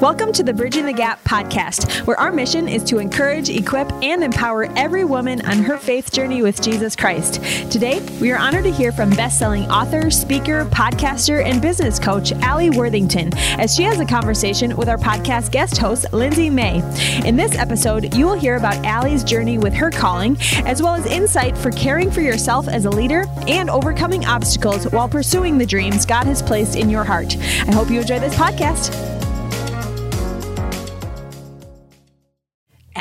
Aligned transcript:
Welcome 0.00 0.30
to 0.34 0.42
the 0.42 0.52
Bridging 0.52 0.84
the 0.84 0.92
Gap 0.92 1.24
podcast, 1.24 2.06
where 2.06 2.20
our 2.20 2.30
mission 2.30 2.68
is 2.68 2.84
to 2.84 2.98
encourage, 2.98 3.48
equip, 3.48 3.90
and 4.02 4.22
empower 4.22 4.64
every 4.76 5.06
woman 5.06 5.40
on 5.46 5.60
her 5.60 5.78
faith 5.78 6.12
journey 6.12 6.42
with 6.42 6.60
Jesus 6.60 6.94
Christ. 6.94 7.42
Today, 7.72 8.06
we 8.20 8.30
are 8.30 8.36
honored 8.36 8.64
to 8.64 8.70
hear 8.70 8.92
from 8.92 9.08
best-selling 9.08 9.64
author, 9.70 10.10
speaker, 10.10 10.66
podcaster, 10.66 11.42
and 11.42 11.62
business 11.62 11.98
coach 11.98 12.32
Allie 12.32 12.68
Worthington 12.68 13.34
as 13.58 13.74
she 13.74 13.84
has 13.84 13.98
a 13.98 14.04
conversation 14.04 14.76
with 14.76 14.90
our 14.90 14.98
podcast 14.98 15.50
guest 15.50 15.78
host 15.78 16.12
Lindsay 16.12 16.50
May. 16.50 16.82
In 17.26 17.36
this 17.36 17.56
episode, 17.56 18.14
you 18.14 18.26
will 18.26 18.38
hear 18.38 18.56
about 18.56 18.84
Allie's 18.84 19.24
journey 19.24 19.56
with 19.56 19.72
her 19.72 19.90
calling, 19.90 20.36
as 20.66 20.82
well 20.82 20.94
as 20.94 21.06
insight 21.06 21.56
for 21.56 21.70
caring 21.70 22.10
for 22.10 22.20
yourself 22.20 22.68
as 22.68 22.84
a 22.84 22.90
leader 22.90 23.24
and 23.48 23.70
overcoming 23.70 24.26
obstacles 24.26 24.84
while 24.92 25.08
pursuing 25.08 25.56
the 25.56 25.64
dreams 25.64 26.04
God 26.04 26.26
has 26.26 26.42
placed 26.42 26.76
in 26.76 26.90
your 26.90 27.02
heart. 27.02 27.34
I 27.66 27.72
hope 27.72 27.88
you 27.88 28.00
enjoy 28.00 28.20
this 28.20 28.34
podcast. 28.34 29.15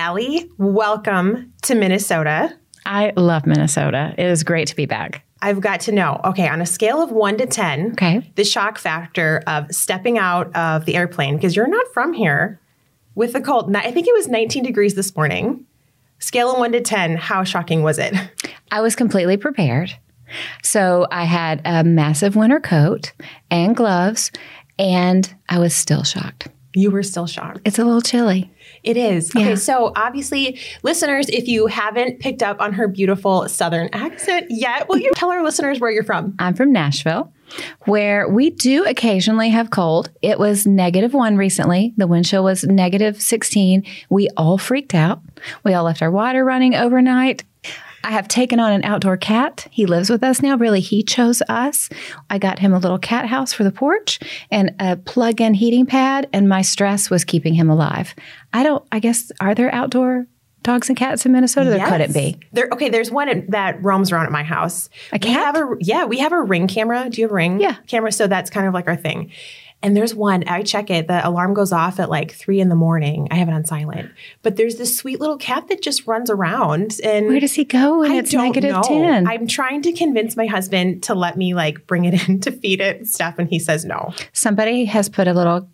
Allie, 0.05 0.51
welcome 0.59 1.51
to 1.63 1.73
Minnesota. 1.73 2.55
I 2.85 3.11
love 3.17 3.47
Minnesota. 3.47 4.13
It 4.19 4.27
is 4.27 4.43
great 4.43 4.67
to 4.67 4.75
be 4.75 4.85
back. 4.85 5.25
I've 5.41 5.59
got 5.59 5.79
to 5.81 5.91
know, 5.91 6.21
okay, 6.23 6.47
on 6.47 6.61
a 6.61 6.65
scale 6.67 7.01
of 7.01 7.09
one 7.11 7.39
to 7.39 7.47
10, 7.47 7.93
Okay. 7.93 8.31
the 8.35 8.43
shock 8.43 8.77
factor 8.77 9.41
of 9.47 9.73
stepping 9.73 10.19
out 10.19 10.55
of 10.55 10.85
the 10.85 10.95
airplane, 10.95 11.37
because 11.37 11.55
you're 11.55 11.65
not 11.65 11.87
from 11.91 12.13
here, 12.13 12.59
with 13.15 13.33
the 13.33 13.41
cold. 13.41 13.75
I 13.75 13.89
think 13.89 14.05
it 14.07 14.13
was 14.13 14.27
19 14.27 14.61
degrees 14.61 14.93
this 14.93 15.15
morning. 15.15 15.65
Scale 16.19 16.51
of 16.51 16.59
one 16.59 16.73
to 16.73 16.81
10, 16.81 17.15
how 17.17 17.43
shocking 17.43 17.81
was 17.81 17.97
it? 17.97 18.13
I 18.71 18.81
was 18.81 18.95
completely 18.95 19.37
prepared. 19.37 19.91
So 20.61 21.07
I 21.09 21.23
had 21.23 21.61
a 21.65 21.83
massive 21.83 22.35
winter 22.35 22.59
coat 22.59 23.11
and 23.49 23.75
gloves, 23.75 24.31
and 24.77 25.33
I 25.49 25.57
was 25.57 25.73
still 25.73 26.03
shocked. 26.03 26.49
You 26.75 26.91
were 26.91 27.03
still 27.03 27.25
shocked. 27.25 27.61
It's 27.65 27.79
a 27.79 27.83
little 27.85 28.01
chilly. 28.01 28.51
It 28.85 28.97
is. 28.97 29.31
Yeah. 29.33 29.41
Okay, 29.41 29.55
so 29.55 29.91
obviously, 29.95 30.59
listeners, 30.83 31.27
if 31.29 31.47
you 31.47 31.65
haven't 31.67 32.19
picked 32.19 32.43
up 32.43 32.61
on 32.61 32.73
her 32.73 32.87
beautiful 32.87 33.49
Southern 33.49 33.89
accent 33.93 34.45
yet, 34.49 34.87
will 34.87 34.99
you 34.99 35.11
tell 35.15 35.31
our 35.31 35.43
listeners 35.43 35.79
where 35.79 35.89
you're 35.89 36.03
from? 36.03 36.35
I'm 36.37 36.53
from 36.53 36.71
Nashville, 36.71 37.33
where 37.85 38.29
we 38.29 38.51
do 38.51 38.85
occasionally 38.85 39.49
have 39.49 39.71
cold. 39.71 40.11
It 40.21 40.37
was 40.37 40.67
negative 40.67 41.13
one 41.15 41.35
recently. 41.35 41.93
The 41.97 42.05
wind 42.05 42.25
chill 42.25 42.43
was 42.43 42.63
negative 42.63 43.19
16. 43.19 43.83
We 44.09 44.29
all 44.37 44.59
freaked 44.59 44.93
out. 44.93 45.21
We 45.63 45.73
all 45.73 45.83
left 45.83 46.03
our 46.03 46.11
water 46.11 46.45
running 46.45 46.75
overnight. 46.75 47.43
I 48.05 48.11
have 48.11 48.27
taken 48.27 48.59
on 48.59 48.71
an 48.71 48.83
outdoor 48.83 49.17
cat. 49.17 49.67
He 49.71 49.87
lives 49.87 50.11
with 50.11 50.23
us 50.23 50.41
now. 50.41 50.55
Really, 50.57 50.79
he 50.79 51.01
chose 51.01 51.41
us. 51.49 51.89
I 52.29 52.37
got 52.37 52.59
him 52.59 52.71
a 52.71 52.77
little 52.77 52.99
cat 52.99 53.25
house 53.25 53.51
for 53.51 53.63
the 53.63 53.71
porch 53.71 54.19
and 54.51 54.75
a 54.79 54.95
plug 54.95 55.41
in 55.41 55.55
heating 55.55 55.87
pad, 55.87 56.29
and 56.31 56.47
my 56.47 56.61
stress 56.61 57.09
was 57.09 57.23
keeping 57.25 57.55
him 57.55 57.69
alive. 57.69 58.13
I 58.53 58.61
don't, 58.61 58.85
I 58.91 58.99
guess, 58.99 59.31
are 59.39 59.55
there 59.55 59.73
outdoor 59.73 60.27
dogs 60.61 60.87
and 60.87 60.97
cats 60.97 61.25
in 61.25 61.31
Minnesota? 61.31 61.71
There 61.71 61.87
couldn't 61.87 62.13
be. 62.13 62.37
There, 62.51 62.67
okay, 62.73 62.89
there's 62.89 63.09
one 63.11 63.45
that 63.49 63.83
roams 63.83 64.11
around 64.11 64.27
at 64.27 64.31
my 64.31 64.43
house. 64.43 64.89
A 65.11 65.15
We 65.15 65.19
cat? 65.19 65.55
have 65.55 65.55
a 65.55 65.75
yeah, 65.79 66.05
we 66.05 66.19
have 66.19 66.31
a 66.31 66.41
ring 66.41 66.67
camera. 66.67 67.09
Do 67.09 67.21
you 67.21 67.25
have 67.25 67.31
a 67.31 67.35
ring 67.35 67.59
Yeah. 67.59 67.75
camera? 67.87 68.11
So 68.11 68.27
that's 68.27 68.49
kind 68.51 68.67
of 68.67 68.73
like 68.73 68.87
our 68.87 68.95
thing. 68.95 69.31
And 69.83 69.95
there's 69.95 70.15
one, 70.15 70.43
I 70.47 70.63
check 70.63 70.89
it, 70.89 71.07
the 71.07 71.27
alarm 71.27 71.53
goes 71.53 71.71
off 71.71 71.99
at 71.99 72.09
like 72.09 72.31
three 72.31 72.59
in 72.59 72.69
the 72.69 72.75
morning. 72.75 73.27
I 73.29 73.35
have 73.35 73.47
it 73.47 73.53
on 73.53 73.65
silent. 73.65 74.11
But 74.41 74.55
there's 74.55 74.77
this 74.77 74.97
sweet 74.97 75.19
little 75.19 75.37
cat 75.37 75.67
that 75.67 75.83
just 75.83 76.07
runs 76.07 76.31
around 76.31 76.99
and 77.03 77.27
Where 77.27 77.39
does 77.39 77.53
he 77.53 77.65
go 77.65 77.99
when 77.99 78.11
I 78.11 78.15
it's 78.15 78.31
don't 78.31 78.45
negative 78.45 78.71
know. 78.71 78.81
10? 78.81 79.27
I'm 79.27 79.45
trying 79.47 79.83
to 79.83 79.91
convince 79.93 80.35
my 80.35 80.47
husband 80.47 81.03
to 81.03 81.13
let 81.13 81.37
me 81.37 81.53
like 81.53 81.85
bring 81.85 82.05
it 82.05 82.27
in 82.27 82.39
to 82.41 82.51
feed 82.51 82.81
it 82.81 82.97
and 82.97 83.07
stuff, 83.07 83.35
and 83.37 83.47
he 83.47 83.59
says 83.59 83.85
no. 83.85 84.13
Somebody 84.33 84.85
has 84.85 85.07
put 85.07 85.27
a 85.27 85.33
little 85.33 85.69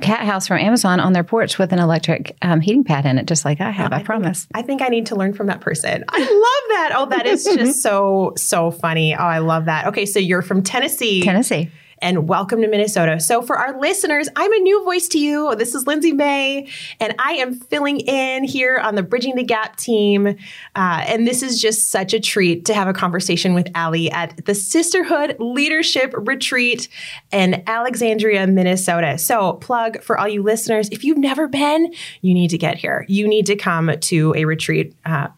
cat 0.00 0.20
house 0.20 0.46
from 0.46 0.58
Amazon 0.58 1.00
on 1.00 1.12
their 1.12 1.24
porch 1.24 1.58
with 1.58 1.72
an 1.72 1.78
electric 1.78 2.36
um, 2.42 2.60
heating 2.60 2.84
pad 2.84 3.06
in 3.06 3.18
it, 3.18 3.26
just 3.26 3.44
like 3.44 3.60
I 3.60 3.70
have. 3.70 3.92
I, 3.92 4.02
promise. 4.02 4.46
I 4.54 4.62
think 4.62 4.82
I 4.82 4.88
need 4.88 5.06
to 5.06 5.16
learn 5.16 5.32
from 5.32 5.48
that 5.48 5.60
person. 5.60 6.04
I 6.08 6.18
love 6.18 6.28
that. 6.28 6.92
Oh, 6.94 7.06
that 7.10 7.26
is 7.26 7.44
just 7.44 7.82
so, 7.82 8.34
so 8.36 8.70
funny. 8.70 9.14
Oh, 9.14 9.18
I 9.18 9.38
love 9.38 9.64
that. 9.64 9.86
Okay, 9.88 10.06
so 10.06 10.18
you're 10.18 10.42
from 10.42 10.62
Tennessee. 10.62 11.22
Tennessee. 11.22 11.70
And 12.00 12.28
welcome 12.28 12.60
to 12.62 12.68
Minnesota. 12.68 13.20
So, 13.20 13.42
for 13.42 13.56
our 13.56 13.78
listeners, 13.78 14.28
I'm 14.36 14.52
a 14.52 14.58
new 14.58 14.84
voice 14.84 15.08
to 15.08 15.18
you. 15.18 15.54
This 15.56 15.74
is 15.74 15.86
Lindsay 15.86 16.12
May, 16.12 16.68
and 17.00 17.14
I 17.18 17.32
am 17.34 17.54
filling 17.54 18.00
in 18.00 18.44
here 18.44 18.78
on 18.78 18.94
the 18.94 19.02
Bridging 19.02 19.36
the 19.36 19.44
Gap 19.44 19.76
team. 19.76 20.26
Uh, 20.26 20.34
and 20.74 21.26
this 21.26 21.42
is 21.42 21.60
just 21.60 21.88
such 21.88 22.14
a 22.14 22.20
treat 22.20 22.64
to 22.66 22.74
have 22.74 22.88
a 22.88 22.92
conversation 22.92 23.54
with 23.54 23.68
Allie 23.74 24.10
at 24.10 24.44
the 24.44 24.54
Sisterhood 24.54 25.36
Leadership 25.38 26.14
Retreat 26.16 26.88
in 27.32 27.62
Alexandria, 27.66 28.46
Minnesota. 28.46 29.18
So, 29.18 29.54
plug 29.54 30.02
for 30.02 30.18
all 30.18 30.28
you 30.28 30.42
listeners 30.42 30.88
if 30.90 31.04
you've 31.04 31.18
never 31.18 31.48
been, 31.48 31.92
you 32.22 32.34
need 32.34 32.50
to 32.50 32.58
get 32.58 32.76
here. 32.76 33.04
You 33.08 33.26
need 33.26 33.46
to 33.46 33.56
come 33.56 33.90
to 33.98 34.34
a 34.36 34.44
retreat. 34.44 34.94
Uh, 35.04 35.28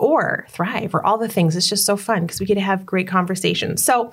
or 0.00 0.46
thrive 0.48 0.94
or 0.94 1.04
all 1.04 1.18
the 1.18 1.28
things. 1.28 1.54
It's 1.54 1.68
just 1.68 1.86
so 1.86 1.96
fun 1.96 2.22
because 2.22 2.40
we 2.40 2.46
get 2.46 2.54
to 2.54 2.60
have 2.60 2.86
great 2.86 3.06
conversations. 3.06 3.82
So, 3.84 4.12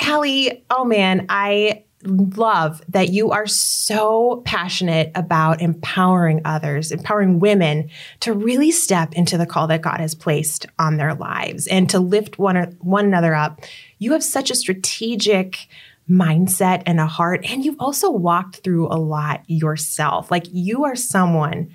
Allie, 0.00 0.64
oh 0.70 0.84
man, 0.84 1.26
I 1.28 1.84
love 2.06 2.82
that 2.88 3.10
you 3.10 3.30
are 3.30 3.46
so 3.46 4.42
passionate 4.44 5.10
about 5.14 5.62
empowering 5.62 6.42
others, 6.44 6.92
empowering 6.92 7.40
women 7.40 7.88
to 8.20 8.32
really 8.32 8.70
step 8.70 9.14
into 9.14 9.38
the 9.38 9.46
call 9.46 9.66
that 9.68 9.82
God 9.82 10.00
has 10.00 10.14
placed 10.14 10.66
on 10.78 10.98
their 10.98 11.14
lives 11.14 11.66
and 11.66 11.88
to 11.90 11.98
lift 11.98 12.38
one, 12.38 12.76
one 12.80 13.06
another 13.06 13.34
up. 13.34 13.62
You 13.98 14.12
have 14.12 14.22
such 14.22 14.50
a 14.50 14.54
strategic 14.54 15.66
mindset 16.08 16.82
and 16.84 17.00
a 17.00 17.06
heart, 17.06 17.46
and 17.48 17.64
you've 17.64 17.80
also 17.80 18.10
walked 18.10 18.56
through 18.56 18.88
a 18.88 19.00
lot 19.00 19.42
yourself. 19.46 20.30
Like 20.30 20.44
you 20.52 20.84
are 20.84 20.96
someone 20.96 21.74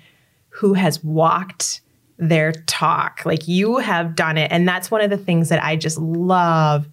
who 0.50 0.74
has 0.74 1.02
walked 1.02 1.80
their 2.20 2.52
talk. 2.52 3.22
Like 3.24 3.48
you 3.48 3.78
have 3.78 4.14
done 4.14 4.38
it. 4.38 4.52
And 4.52 4.68
that's 4.68 4.90
one 4.90 5.00
of 5.00 5.10
the 5.10 5.16
things 5.16 5.48
that 5.48 5.62
I 5.62 5.76
just 5.76 5.98
love 5.98 6.86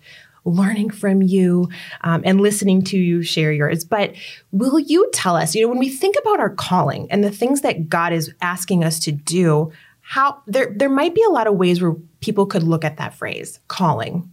learning 0.45 0.89
from 0.89 1.21
you 1.21 1.69
um, 2.01 2.21
and 2.25 2.39
listening 2.39 2.81
to 2.81 2.97
you 2.97 3.21
share 3.21 3.51
yours. 3.51 3.83
But 3.83 4.15
will 4.51 4.79
you 4.79 5.09
tell 5.13 5.35
us, 5.35 5.53
you 5.53 5.61
know, 5.61 5.67
when 5.67 5.79
we 5.79 5.89
think 5.89 6.15
about 6.21 6.39
our 6.39 6.49
calling 6.49 7.07
and 7.11 7.23
the 7.23 7.31
things 7.31 7.61
that 7.61 7.89
God 7.89 8.13
is 8.13 8.33
asking 8.41 8.83
us 8.83 8.99
to 9.01 9.11
do, 9.11 9.71
how 10.01 10.41
there 10.47 10.73
there 10.73 10.89
might 10.89 11.13
be 11.13 11.23
a 11.23 11.29
lot 11.29 11.47
of 11.47 11.55
ways 11.55 11.81
where 11.81 11.95
people 12.21 12.45
could 12.45 12.63
look 12.63 12.85
at 12.85 12.95
that 12.97 13.13
phrase, 13.13 13.59
calling. 13.67 14.29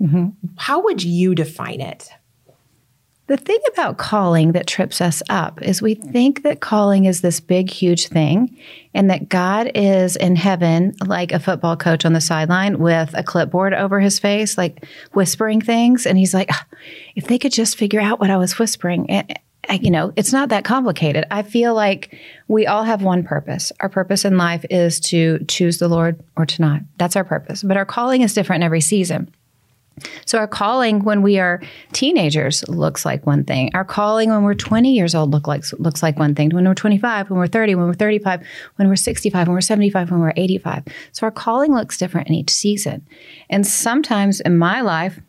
How 0.56 0.80
would 0.84 1.02
you 1.02 1.34
define 1.34 1.80
it? 1.80 2.10
The 3.26 3.36
thing 3.38 3.58
about 3.72 3.96
calling 3.96 4.52
that 4.52 4.66
trips 4.66 5.00
us 5.00 5.22
up 5.30 5.62
is 5.62 5.80
we 5.80 5.94
think 5.94 6.42
that 6.42 6.60
calling 6.60 7.06
is 7.06 7.22
this 7.22 7.40
big, 7.40 7.70
huge 7.70 8.08
thing, 8.08 8.54
and 8.92 9.08
that 9.08 9.30
God 9.30 9.70
is 9.74 10.14
in 10.16 10.36
heaven 10.36 10.94
like 11.06 11.32
a 11.32 11.38
football 11.38 11.74
coach 11.74 12.04
on 12.04 12.12
the 12.12 12.20
sideline 12.20 12.78
with 12.78 13.14
a 13.14 13.22
clipboard 13.22 13.72
over 13.72 13.98
his 13.98 14.18
face, 14.18 14.58
like 14.58 14.84
whispering 15.14 15.62
things. 15.62 16.04
And 16.04 16.18
he's 16.18 16.34
like, 16.34 16.48
"Ah, 16.52 16.66
if 17.16 17.26
they 17.26 17.38
could 17.38 17.52
just 17.52 17.78
figure 17.78 18.00
out 18.00 18.20
what 18.20 18.30
I 18.30 18.36
was 18.36 18.58
whispering. 18.58 19.10
eh, 19.10 19.22
eh, 19.70 19.78
You 19.80 19.90
know, 19.90 20.12
it's 20.16 20.32
not 20.34 20.50
that 20.50 20.64
complicated. 20.64 21.24
I 21.30 21.40
feel 21.42 21.72
like 21.74 22.14
we 22.46 22.66
all 22.66 22.84
have 22.84 23.02
one 23.02 23.24
purpose. 23.24 23.72
Our 23.80 23.88
purpose 23.88 24.26
in 24.26 24.36
life 24.36 24.66
is 24.68 25.00
to 25.00 25.42
choose 25.48 25.78
the 25.78 25.88
Lord 25.88 26.20
or 26.36 26.44
to 26.44 26.60
not. 26.60 26.82
That's 26.98 27.16
our 27.16 27.24
purpose. 27.24 27.62
But 27.62 27.78
our 27.78 27.86
calling 27.86 28.20
is 28.20 28.34
different 28.34 28.62
in 28.62 28.66
every 28.66 28.82
season. 28.82 29.34
So 30.26 30.38
our 30.38 30.48
calling 30.48 31.04
when 31.04 31.22
we 31.22 31.38
are 31.38 31.62
teenagers 31.92 32.66
looks 32.68 33.04
like 33.04 33.26
one 33.26 33.44
thing. 33.44 33.70
Our 33.74 33.84
calling 33.84 34.30
when 34.30 34.42
we're 34.42 34.54
20 34.54 34.92
years 34.92 35.14
old 35.14 35.30
look 35.30 35.46
like 35.46 35.64
looks 35.78 36.02
like 36.02 36.18
one 36.18 36.34
thing. 36.34 36.50
When 36.50 36.66
we're 36.66 36.74
25, 36.74 37.30
when 37.30 37.38
we're 37.38 37.46
30, 37.46 37.74
when 37.76 37.86
we're 37.86 37.94
35, 37.94 38.46
when 38.76 38.88
we're 38.88 38.96
65, 38.96 39.46
when 39.46 39.54
we're 39.54 39.60
75, 39.60 40.10
when 40.10 40.20
we're 40.20 40.32
85. 40.36 40.84
So 41.12 41.26
our 41.26 41.30
calling 41.30 41.74
looks 41.74 41.98
different 41.98 42.28
in 42.28 42.34
each 42.34 42.50
season. 42.50 43.06
And 43.48 43.66
sometimes 43.66 44.40
in 44.40 44.58
my 44.58 44.80
life, 44.80 45.20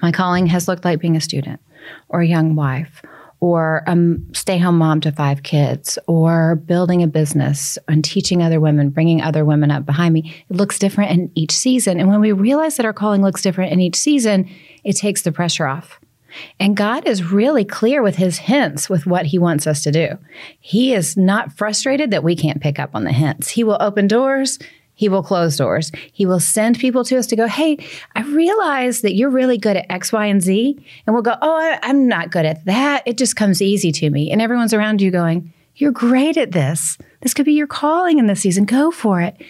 my 0.00 0.12
calling 0.12 0.46
has 0.46 0.66
looked 0.66 0.84
like 0.84 1.00
being 1.00 1.16
a 1.16 1.20
student 1.20 1.60
or 2.08 2.20
a 2.20 2.26
young 2.26 2.54
wife 2.54 3.02
or 3.44 3.82
a 3.86 3.96
stay 4.32 4.56
home 4.56 4.78
mom 4.78 5.02
to 5.02 5.12
five 5.12 5.42
kids 5.42 5.98
or 6.06 6.54
building 6.54 7.02
a 7.02 7.06
business 7.06 7.76
and 7.88 8.02
teaching 8.02 8.42
other 8.42 8.58
women, 8.58 8.88
bringing 8.88 9.20
other 9.20 9.44
women 9.44 9.70
up 9.70 9.84
behind 9.84 10.14
me. 10.14 10.34
It 10.48 10.56
looks 10.56 10.78
different 10.78 11.10
in 11.10 11.30
each 11.34 11.52
season. 11.52 12.00
And 12.00 12.08
when 12.08 12.22
we 12.22 12.32
realize 12.32 12.78
that 12.78 12.86
our 12.86 12.94
calling 12.94 13.20
looks 13.20 13.42
different 13.42 13.70
in 13.70 13.80
each 13.80 13.96
season, 13.96 14.48
it 14.82 14.96
takes 14.96 15.20
the 15.20 15.30
pressure 15.30 15.66
off. 15.66 16.00
And 16.58 16.74
God 16.74 17.06
is 17.06 17.32
really 17.32 17.66
clear 17.66 18.02
with 18.02 18.16
his 18.16 18.38
hints 18.38 18.88
with 18.88 19.04
what 19.04 19.26
he 19.26 19.38
wants 19.38 19.66
us 19.66 19.82
to 19.82 19.92
do. 19.92 20.16
He 20.58 20.94
is 20.94 21.14
not 21.14 21.52
frustrated 21.52 22.12
that 22.12 22.24
we 22.24 22.34
can't 22.34 22.62
pick 22.62 22.78
up 22.78 22.94
on 22.94 23.04
the 23.04 23.12
hints. 23.12 23.50
He 23.50 23.62
will 23.62 23.76
open 23.78 24.08
doors. 24.08 24.58
He 24.94 25.08
will 25.08 25.22
close 25.22 25.56
doors. 25.56 25.90
He 26.12 26.24
will 26.24 26.40
send 26.40 26.78
people 26.78 27.04
to 27.04 27.18
us 27.18 27.26
to 27.28 27.36
go, 27.36 27.46
Hey, 27.46 27.78
I 28.14 28.22
realize 28.22 29.00
that 29.00 29.14
you're 29.14 29.30
really 29.30 29.58
good 29.58 29.76
at 29.76 29.90
X, 29.90 30.12
Y, 30.12 30.26
and 30.26 30.40
Z. 30.40 30.76
And 31.06 31.14
we'll 31.14 31.22
go, 31.22 31.36
Oh, 31.42 31.56
I, 31.56 31.78
I'm 31.82 32.06
not 32.06 32.30
good 32.30 32.46
at 32.46 32.64
that. 32.64 33.02
It 33.06 33.18
just 33.18 33.36
comes 33.36 33.60
easy 33.60 33.92
to 33.92 34.10
me. 34.10 34.30
And 34.30 34.40
everyone's 34.40 34.74
around 34.74 35.02
you 35.02 35.10
going, 35.10 35.52
You're 35.76 35.92
great 35.92 36.36
at 36.36 36.52
this. 36.52 36.96
This 37.20 37.34
could 37.34 37.46
be 37.46 37.54
your 37.54 37.66
calling 37.66 38.18
in 38.18 38.26
this 38.26 38.40
season. 38.40 38.64
Go 38.64 38.90
for 38.90 39.20
it. 39.20 39.40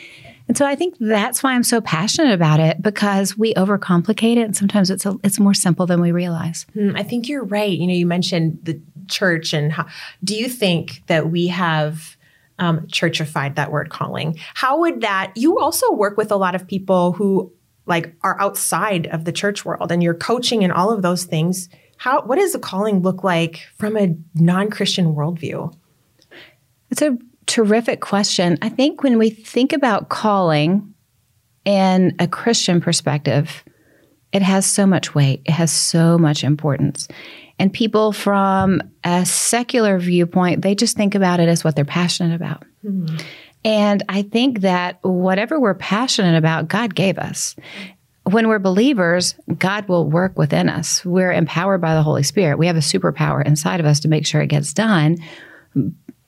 And 0.46 0.58
so 0.58 0.66
I 0.66 0.74
think 0.74 0.96
that's 1.00 1.42
why 1.42 1.54
I'm 1.54 1.62
so 1.62 1.80
passionate 1.80 2.34
about 2.34 2.60
it 2.60 2.82
because 2.82 3.36
we 3.36 3.54
overcomplicate 3.54 4.36
it, 4.36 4.42
and 4.42 4.56
sometimes 4.56 4.90
it's 4.90 5.06
a, 5.06 5.16
it's 5.24 5.40
more 5.40 5.54
simple 5.54 5.86
than 5.86 6.00
we 6.02 6.12
realize. 6.12 6.66
Mm, 6.76 6.98
I 6.98 7.02
think 7.02 7.28
you're 7.28 7.44
right. 7.44 7.70
You 7.70 7.86
know, 7.86 7.94
you 7.94 8.06
mentioned 8.06 8.58
the 8.62 8.78
church 9.08 9.52
and 9.52 9.72
how 9.72 9.86
do 10.22 10.34
you 10.34 10.48
think 10.48 11.02
that 11.06 11.30
we 11.30 11.46
have 11.48 12.13
um, 12.58 12.86
churchified 12.86 13.56
that 13.56 13.70
word 13.70 13.90
calling? 13.90 14.38
How 14.54 14.80
would 14.80 15.00
that? 15.00 15.32
You 15.36 15.58
also 15.58 15.92
work 15.92 16.16
with 16.16 16.30
a 16.30 16.36
lot 16.36 16.54
of 16.54 16.66
people 16.66 17.12
who 17.12 17.52
like 17.86 18.14
are 18.22 18.40
outside 18.40 19.06
of 19.08 19.24
the 19.24 19.32
church 19.32 19.64
world, 19.64 19.92
and 19.92 20.02
you're 20.02 20.14
coaching 20.14 20.64
and 20.64 20.72
all 20.72 20.90
of 20.90 21.02
those 21.02 21.24
things. 21.24 21.68
How 21.96 22.22
what 22.22 22.36
does 22.36 22.52
the 22.52 22.58
calling 22.58 23.02
look 23.02 23.22
like 23.22 23.66
from 23.76 23.96
a 23.96 24.16
non-Christian 24.34 25.14
worldview? 25.14 25.74
It's 26.90 27.02
a 27.02 27.18
terrific 27.46 28.00
question. 28.00 28.58
I 28.62 28.68
think 28.68 29.02
when 29.02 29.18
we 29.18 29.30
think 29.30 29.72
about 29.72 30.08
calling 30.08 30.94
in 31.64 32.14
a 32.18 32.28
Christian 32.28 32.80
perspective, 32.80 33.64
it 34.32 34.42
has 34.42 34.66
so 34.66 34.86
much 34.86 35.14
weight, 35.14 35.42
it 35.44 35.52
has 35.52 35.70
so 35.70 36.18
much 36.18 36.44
importance. 36.44 37.08
And 37.58 37.72
people 37.72 38.12
from 38.12 38.82
a 39.04 39.24
secular 39.24 39.98
viewpoint, 39.98 40.62
they 40.62 40.74
just 40.74 40.96
think 40.96 41.14
about 41.14 41.40
it 41.40 41.48
as 41.48 41.62
what 41.62 41.76
they're 41.76 41.84
passionate 41.84 42.34
about. 42.34 42.64
Mm-hmm. 42.84 43.16
And 43.64 44.02
I 44.08 44.22
think 44.22 44.60
that 44.60 44.98
whatever 45.02 45.58
we're 45.58 45.74
passionate 45.74 46.36
about, 46.36 46.68
God 46.68 46.94
gave 46.94 47.18
us. 47.18 47.56
When 48.24 48.48
we're 48.48 48.58
believers, 48.58 49.34
God 49.58 49.88
will 49.88 50.08
work 50.08 50.36
within 50.38 50.68
us. 50.68 51.04
We're 51.04 51.32
empowered 51.32 51.80
by 51.80 51.94
the 51.94 52.02
Holy 52.02 52.22
Spirit. 52.22 52.58
We 52.58 52.66
have 52.66 52.76
a 52.76 52.80
superpower 52.80 53.44
inside 53.44 53.80
of 53.80 53.86
us 53.86 54.00
to 54.00 54.08
make 54.08 54.26
sure 54.26 54.40
it 54.40 54.48
gets 54.48 54.72
done. 54.72 55.18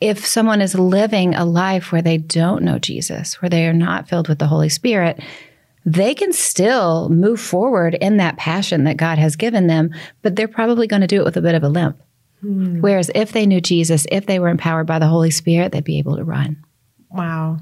If 0.00 0.26
someone 0.26 0.61
is 0.61 0.75
living 0.75 1.34
a 1.34 1.44
life 1.44 1.93
where 1.93 2.02
they 2.02 2.19
don't 2.19 2.62
know 2.62 2.79
Jesus, 2.79 3.40
where 3.40 3.49
they 3.49 3.67
are 3.67 3.72
not 3.72 4.08
filled 4.08 4.29
with 4.29 4.38
the 4.38 4.46
Holy 4.46 4.69
Spirit, 4.69 5.20
they 5.86 6.14
can 6.14 6.32
still 6.32 7.08
move 7.08 7.40
forward 7.40 7.94
in 7.94 8.16
that 8.16 8.36
passion 8.36 8.84
that 8.84 8.96
God 8.96 9.18
has 9.18 9.36
given 9.36 9.68
them, 9.68 9.94
but 10.20 10.34
they're 10.34 10.48
probably 10.48 10.88
going 10.88 11.00
to 11.00 11.06
do 11.06 11.20
it 11.20 11.24
with 11.24 11.36
a 11.36 11.40
bit 11.40 11.54
of 11.54 11.62
a 11.62 11.68
limp. 11.68 12.02
Hmm. 12.40 12.80
Whereas 12.80 13.08
if 13.14 13.30
they 13.30 13.46
knew 13.46 13.60
Jesus, 13.60 14.04
if 14.10 14.26
they 14.26 14.40
were 14.40 14.48
empowered 14.48 14.88
by 14.88 14.98
the 14.98 15.06
Holy 15.06 15.30
Spirit, 15.30 15.70
they'd 15.70 15.84
be 15.84 15.98
able 15.98 16.16
to 16.16 16.24
run. 16.24 16.62
Wow. 17.10 17.58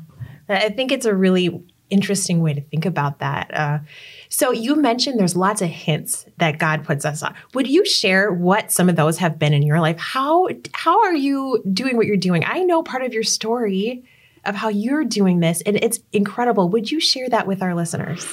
I 0.49 0.71
think 0.71 0.91
it's 0.91 1.07
a 1.07 1.15
really 1.15 1.63
interesting 1.91 2.41
way 2.41 2.55
to 2.55 2.63
think 2.63 2.87
about 2.87 3.19
that. 3.19 3.55
Uh, 3.55 3.79
so 4.31 4.53
you 4.53 4.75
mentioned 4.75 5.21
there's 5.21 5.37
lots 5.37 5.61
of 5.61 5.69
hints 5.69 6.25
that 6.39 6.59
God 6.59 6.83
puts 6.83 7.05
us 7.05 7.23
on. 7.23 7.35
Would 7.53 7.69
you 7.69 7.85
share 7.85 8.33
what 8.33 8.73
some 8.73 8.89
of 8.89 8.97
those 8.97 9.19
have 9.19 9.39
been 9.39 9.53
in 9.53 9.63
your 9.63 9.81
life? 9.81 9.99
How 9.99 10.49
how 10.73 11.03
are 11.05 11.15
you 11.15 11.63
doing 11.73 11.97
what 11.97 12.07
you're 12.07 12.17
doing? 12.17 12.43
I 12.45 12.61
know 12.61 12.83
part 12.83 13.05
of 13.05 13.13
your 13.13 13.23
story 13.23 14.05
of 14.47 14.55
how 14.55 14.69
you're 14.69 15.05
doing 15.05 15.41
this, 15.41 15.61
and 15.63 15.77
it's 15.77 16.01
incredible. 16.13 16.69
Would 16.69 16.91
you 16.91 17.01
share 17.01 17.29
that 17.29 17.47
with 17.47 17.63
our 17.63 17.75
listeners? 17.75 18.27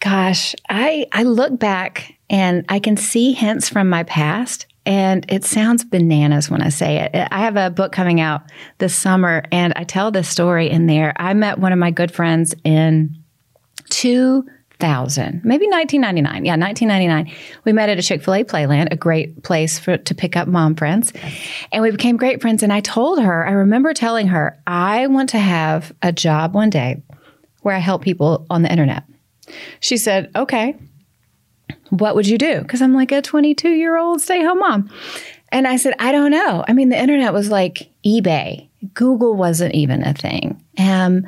Gosh, 0.00 0.54
I 0.68 1.06
I 1.12 1.22
look 1.22 1.58
back 1.58 2.16
and 2.28 2.64
I 2.68 2.80
can 2.80 2.96
see 2.96 3.32
hints 3.32 3.68
from 3.68 3.88
my 3.88 4.02
past 4.02 4.66
and 4.84 5.24
it 5.28 5.44
sounds 5.44 5.84
bananas 5.84 6.50
when 6.50 6.60
I 6.60 6.70
say 6.70 6.98
it. 6.98 7.28
I 7.30 7.38
have 7.38 7.56
a 7.56 7.70
book 7.70 7.92
coming 7.92 8.20
out 8.20 8.42
this 8.78 8.96
summer 8.96 9.44
and 9.52 9.72
I 9.76 9.84
tell 9.84 10.10
this 10.10 10.28
story 10.28 10.68
in 10.68 10.86
there. 10.86 11.12
I 11.16 11.34
met 11.34 11.58
one 11.58 11.72
of 11.72 11.78
my 11.78 11.92
good 11.92 12.10
friends 12.10 12.54
in 12.64 13.16
2000, 14.82 15.42
maybe 15.44 15.66
1999. 15.68 16.44
Yeah, 16.44 16.56
1999. 16.56 17.32
We 17.64 17.72
met 17.72 17.88
at 17.88 17.98
a 17.98 18.02
Chick 18.02 18.22
fil 18.22 18.34
A 18.34 18.44
Playland, 18.44 18.88
a 18.90 18.96
great 18.96 19.44
place 19.44 19.78
for, 19.78 19.96
to 19.96 20.14
pick 20.14 20.36
up 20.36 20.48
mom 20.48 20.74
friends. 20.74 21.12
And 21.70 21.82
we 21.82 21.92
became 21.92 22.16
great 22.16 22.42
friends. 22.42 22.64
And 22.64 22.72
I 22.72 22.80
told 22.80 23.22
her, 23.22 23.46
I 23.46 23.52
remember 23.52 23.94
telling 23.94 24.26
her, 24.28 24.60
I 24.66 25.06
want 25.06 25.30
to 25.30 25.38
have 25.38 25.92
a 26.02 26.10
job 26.10 26.54
one 26.54 26.68
day 26.68 27.00
where 27.60 27.76
I 27.76 27.78
help 27.78 28.02
people 28.02 28.44
on 28.50 28.62
the 28.62 28.72
internet. 28.72 29.04
She 29.78 29.96
said, 29.96 30.30
okay 30.34 30.76
what 31.90 32.14
would 32.14 32.26
you 32.26 32.38
do? 32.38 32.60
Because 32.62 32.80
I'm 32.80 32.94
like 32.94 33.12
a 33.12 33.20
22 33.20 33.68
year 33.68 33.98
old 33.98 34.22
stay 34.22 34.42
home 34.42 34.60
mom. 34.60 34.90
And 35.50 35.68
I 35.68 35.76
said, 35.76 35.94
I 35.98 36.10
don't 36.10 36.30
know. 36.30 36.64
I 36.66 36.72
mean, 36.72 36.88
the 36.88 36.98
internet 36.98 37.34
was 37.34 37.50
like 37.50 37.90
eBay, 38.04 38.70
Google 38.94 39.34
wasn't 39.34 39.74
even 39.74 40.02
a 40.02 40.14
thing. 40.14 40.64
Um, 40.78 41.26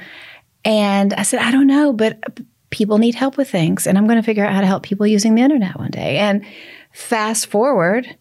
and 0.65 1.13
I 1.13 1.23
said, 1.23 1.41
I 1.41 1.51
don't 1.51 1.67
know, 1.67 1.93
but 1.93 2.19
people 2.75 2.99
need 2.99 3.15
help 3.15 3.37
with 3.37 3.49
things. 3.49 3.87
And 3.87 3.97
I'm 3.97 4.07
going 4.07 4.19
to 4.19 4.23
figure 4.23 4.45
out 4.45 4.53
how 4.53 4.61
to 4.61 4.67
help 4.67 4.83
people 4.83 5.07
using 5.07 5.37
the 5.37 5.43
internet 5.43 5.79
one 5.79 5.93
day. 5.93 6.19
And 6.19 6.45
fast 6.93 7.47
forward 7.47 8.17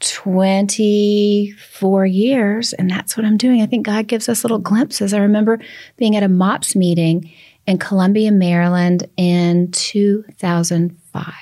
24 0.00 2.06
years, 2.06 2.72
and 2.74 2.90
that's 2.90 3.16
what 3.16 3.24
I'm 3.24 3.38
doing. 3.38 3.62
I 3.62 3.66
think 3.66 3.86
God 3.86 4.06
gives 4.06 4.28
us 4.28 4.44
little 4.44 4.58
glimpses. 4.58 5.14
I 5.14 5.20
remember 5.20 5.58
being 5.96 6.16
at 6.16 6.22
a 6.22 6.28
MOPS 6.28 6.76
meeting 6.76 7.32
in 7.66 7.78
Columbia, 7.78 8.30
Maryland 8.30 9.08
in 9.16 9.70
2005 9.70 11.34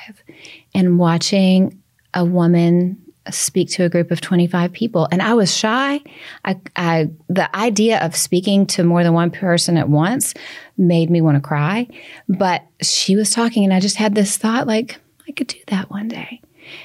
and 0.75 0.99
watching 0.99 1.83
a 2.15 2.25
woman 2.25 3.02
speak 3.31 3.71
to 3.71 3.85
a 3.85 3.89
group 3.89 4.11
of 4.11 4.21
25 4.21 4.73
people. 4.73 5.09
And 5.11 5.23
i 5.23 5.35
was 5.35 5.55
shy. 5.55 6.01
I, 6.45 6.61
I, 6.77 7.11
the 7.29 7.55
idea 7.57 8.01
of 8.01 8.17
speaking 8.17 8.67
to 8.69 8.85
more 8.85 9.05
than 9.05 9.13
one 9.13 9.31
person 9.31 9.77
at 9.77 9.89
once 9.89 10.35
made 10.77 11.11
me 11.11 11.21
want 11.21 11.37
to 11.37 11.41
cry. 11.41 11.89
But 12.29 12.65
she 12.81 13.17
was 13.17 13.31
talking 13.31 13.65
and 13.65 13.73
i 13.73 13.81
just 13.81 13.97
had 13.97 14.15
this 14.15 14.37
thought 14.37 14.67
like 14.67 15.01
i 15.29 15.33
could 15.33 15.47
do 15.47 15.59
that 15.69 15.91
one 15.91 16.09
day. 16.09 16.41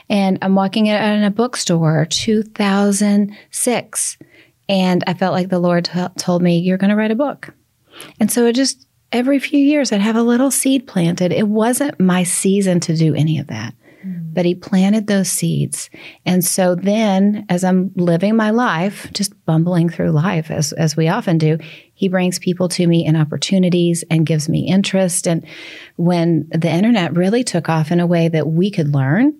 And 0.09 0.37
i'm 0.41 0.55
walking 0.55 0.87
in 0.87 1.23
a 1.23 1.31
bookstore 1.31 2.05
2006 2.09 4.17
and 4.69 5.03
i 5.07 5.13
felt 5.13 5.33
like 5.33 5.49
the 5.49 5.59
lord 5.59 5.85
t- 5.85 6.05
told 6.17 6.41
me 6.41 6.59
you're 6.59 6.77
going 6.77 6.89
to 6.89 6.95
write 6.95 7.11
a 7.11 7.15
book. 7.15 7.53
And 8.19 8.31
so 8.31 8.45
it 8.45 8.53
just 8.53 8.87
every 9.11 9.39
few 9.39 9.59
years 9.59 9.91
I'd 9.91 10.01
have 10.01 10.15
a 10.15 10.23
little 10.23 10.51
seed 10.51 10.87
planted. 10.87 11.31
It 11.31 11.47
wasn't 11.47 11.99
my 11.99 12.23
season 12.23 12.79
to 12.81 12.95
do 12.95 13.15
any 13.15 13.39
of 13.39 13.47
that, 13.47 13.73
mm. 14.07 14.33
but 14.33 14.45
he 14.45 14.55
planted 14.55 15.07
those 15.07 15.29
seeds. 15.29 15.89
And 16.25 16.43
so 16.43 16.75
then, 16.75 17.45
as 17.49 17.63
I'm 17.63 17.91
living 17.95 18.35
my 18.35 18.51
life, 18.51 19.11
just 19.13 19.33
bumbling 19.45 19.89
through 19.89 20.11
life, 20.11 20.49
as, 20.49 20.73
as 20.73 20.95
we 20.95 21.07
often 21.07 21.37
do, 21.37 21.57
he 21.93 22.07
brings 22.07 22.39
people 22.39 22.69
to 22.69 22.87
me 22.87 23.05
and 23.05 23.17
opportunities 23.17 24.03
and 24.09 24.25
gives 24.25 24.47
me 24.47 24.67
interest. 24.67 25.27
And 25.27 25.45
when 25.95 26.47
the 26.49 26.69
internet 26.69 27.15
really 27.15 27.43
took 27.43 27.69
off 27.69 27.91
in 27.91 27.99
a 27.99 28.07
way 28.07 28.27
that 28.29 28.47
we 28.47 28.71
could 28.71 28.93
learn, 28.93 29.33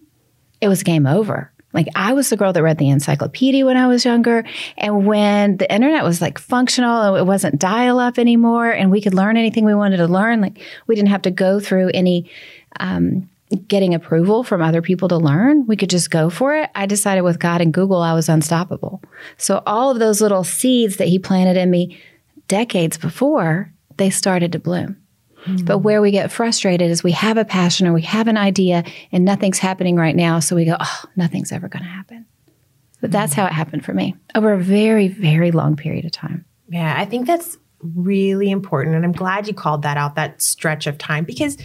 it 0.60 0.68
was 0.68 0.84
game 0.84 1.06
over. 1.06 1.52
Like 1.74 1.88
I 1.96 2.14
was 2.14 2.30
the 2.30 2.38
girl 2.38 2.54
that 2.54 2.64
read 2.64 2.80
the 2.80 2.90
encyclopedia 2.90 3.66
when 3.66 3.78
I 3.78 3.88
was 3.88 4.04
younger. 4.06 4.44
And 4.78 5.06
when 5.06 5.58
the 5.58 5.72
internet 5.72 6.04
was 6.04 6.22
like 6.22 6.40
functional, 6.40 7.16
it 7.16 7.26
wasn't 7.26 7.60
dial 7.60 8.00
up 8.00 8.18
anymore, 8.18 8.72
and 8.72 8.90
we 8.90 9.02
could 9.02 9.14
learn 9.14 9.38
anything 9.38 9.66
we 9.66 9.76
wanted 9.76 9.98
to 9.98 10.08
learn. 10.08 10.42
Like 10.42 10.60
we 10.88 10.96
didn't 10.96 11.10
have 11.10 11.22
to 11.24 11.32
go 11.32 11.60
through 11.60 11.92
any, 11.94 12.32
um, 12.80 13.30
getting 13.68 13.94
approval 13.94 14.44
from 14.44 14.62
other 14.62 14.82
people 14.82 15.08
to 15.08 15.18
learn. 15.18 15.66
We 15.68 15.78
could 15.78 15.90
just 15.90 16.12
go 16.12 16.30
for 16.30 16.56
it. 16.56 16.70
I 16.76 16.86
decided 16.86 17.22
with 17.22 17.40
God 17.40 17.62
and 17.62 17.74
Google, 17.74 18.02
I 18.02 18.14
was 18.14 18.30
unstoppable. 18.30 19.02
So 19.38 19.64
all 19.66 19.90
of 19.92 20.00
those 20.00 20.22
little 20.22 20.44
seeds 20.44 20.98
that 20.98 21.08
he 21.08 21.18
planted 21.18 21.58
in 21.58 21.72
me 21.72 21.98
decades 22.48 22.98
before, 22.98 23.72
they 23.96 24.10
started 24.10 24.52
to 24.52 24.60
bloom. 24.60 24.98
Hmm. 25.46 25.64
But 25.64 25.80
where 25.80 26.02
we 26.02 26.12
get 26.12 26.32
frustrated 26.32 26.92
is 26.92 27.04
we 27.04 27.14
have 27.14 27.38
a 27.38 27.46
passion 27.46 27.88
or 27.88 27.94
we 27.94 28.02
have 28.02 28.28
an 28.28 28.38
idea 28.38 28.84
and 29.12 29.24
nothing's 29.24 29.60
happening 29.60 29.96
right 29.96 30.16
now. 30.16 30.40
So 30.40 30.56
we 30.56 30.66
go, 30.66 30.76
oh, 30.80 31.04
nothing's 31.16 31.52
ever 31.52 31.70
going 31.70 31.84
to 31.84 31.90
happen. 31.90 32.26
But 33.00 33.12
that's 33.12 33.34
hmm. 33.34 33.42
how 33.42 33.48
it 33.48 33.54
happened 33.54 33.86
for 33.86 33.94
me 33.94 34.16
over 34.36 34.54
a 34.54 34.60
very, 34.60 35.08
very 35.08 35.52
long 35.52 35.78
period 35.78 36.04
of 36.04 36.12
time. 36.12 36.46
Yeah, 36.70 36.96
I 36.98 37.06
think 37.06 37.28
that's 37.28 37.58
really 37.82 38.52
important. 38.52 38.96
And 38.96 39.06
I'm 39.06 39.14
glad 39.14 39.48
you 39.48 39.54
called 39.54 39.84
that 39.84 39.96
out, 39.96 40.16
that 40.16 40.42
stretch 40.42 40.88
of 40.88 40.98
time, 40.98 41.24
because 41.24 41.58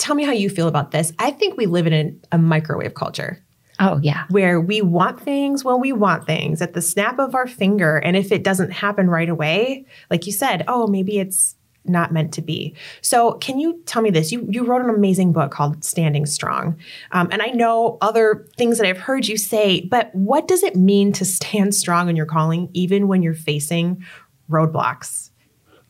tell 0.00 0.14
me 0.14 0.24
how 0.24 0.32
you 0.32 0.50
feel 0.50 0.66
about 0.66 0.90
this. 0.90 1.12
I 1.18 1.30
think 1.30 1.56
we 1.56 1.66
live 1.66 1.86
in 1.86 1.92
a, 1.92 2.36
a 2.36 2.38
microwave 2.38 2.94
culture. 2.94 3.42
Oh, 3.78 3.98
yeah. 4.02 4.24
Where 4.28 4.60
we 4.60 4.82
want 4.82 5.20
things 5.20 5.64
when 5.64 5.80
we 5.80 5.92
want 5.92 6.26
things 6.26 6.60
at 6.60 6.74
the 6.74 6.82
snap 6.82 7.18
of 7.18 7.34
our 7.34 7.46
finger. 7.46 7.96
And 7.96 8.16
if 8.16 8.30
it 8.30 8.42
doesn't 8.44 8.72
happen 8.72 9.08
right 9.08 9.28
away, 9.28 9.86
like 10.10 10.26
you 10.26 10.32
said, 10.32 10.64
oh, 10.68 10.86
maybe 10.86 11.18
it's 11.18 11.56
not 11.86 12.12
meant 12.12 12.34
to 12.34 12.42
be. 12.42 12.74
So, 13.00 13.32
can 13.34 13.58
you 13.58 13.80
tell 13.86 14.02
me 14.02 14.10
this? 14.10 14.32
You 14.32 14.46
you 14.50 14.64
wrote 14.64 14.82
an 14.82 14.90
amazing 14.90 15.32
book 15.32 15.50
called 15.50 15.82
Standing 15.82 16.26
Strong, 16.26 16.76
um, 17.12 17.28
and 17.32 17.40
I 17.40 17.46
know 17.46 17.96
other 18.02 18.46
things 18.58 18.76
that 18.78 18.86
I've 18.86 18.98
heard 18.98 19.26
you 19.26 19.38
say. 19.38 19.80
But 19.80 20.14
what 20.14 20.46
does 20.46 20.62
it 20.62 20.76
mean 20.76 21.12
to 21.14 21.24
stand 21.24 21.74
strong 21.74 22.10
in 22.10 22.16
your 22.16 22.26
calling, 22.26 22.68
even 22.74 23.08
when 23.08 23.22
you're 23.22 23.32
facing 23.32 24.04
roadblocks? 24.50 25.29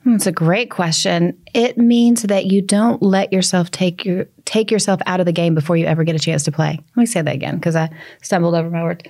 It's 0.07 0.26
a 0.26 0.33
great 0.33 0.71
question. 0.71 1.38
It 1.54 1.76
means 1.76 2.23
that 2.23 2.47
you 2.47 2.62
don't 2.62 3.02
let 3.02 3.33
yourself 3.33 3.71
take 3.71 4.04
your 4.04 4.26
take 4.45 4.71
yourself 4.71 5.00
out 5.07 5.21
of 5.21 5.26
the 5.26 5.33
game 5.33 5.54
before 5.54 5.76
you 5.76 5.87
ever 5.87 6.04
get 6.04 6.14
a 6.14 6.19
chance 6.19 6.42
to 6.45 6.52
play. 6.52 6.78
Let 6.97 6.97
me 6.97 7.07
say 7.07 7.23
that 7.23 7.35
again 7.35 7.57
because 7.57 7.76
I 7.76 7.90
stumbled 8.23 8.54
over 8.54 8.71
my 8.71 8.83
word. 8.83 9.09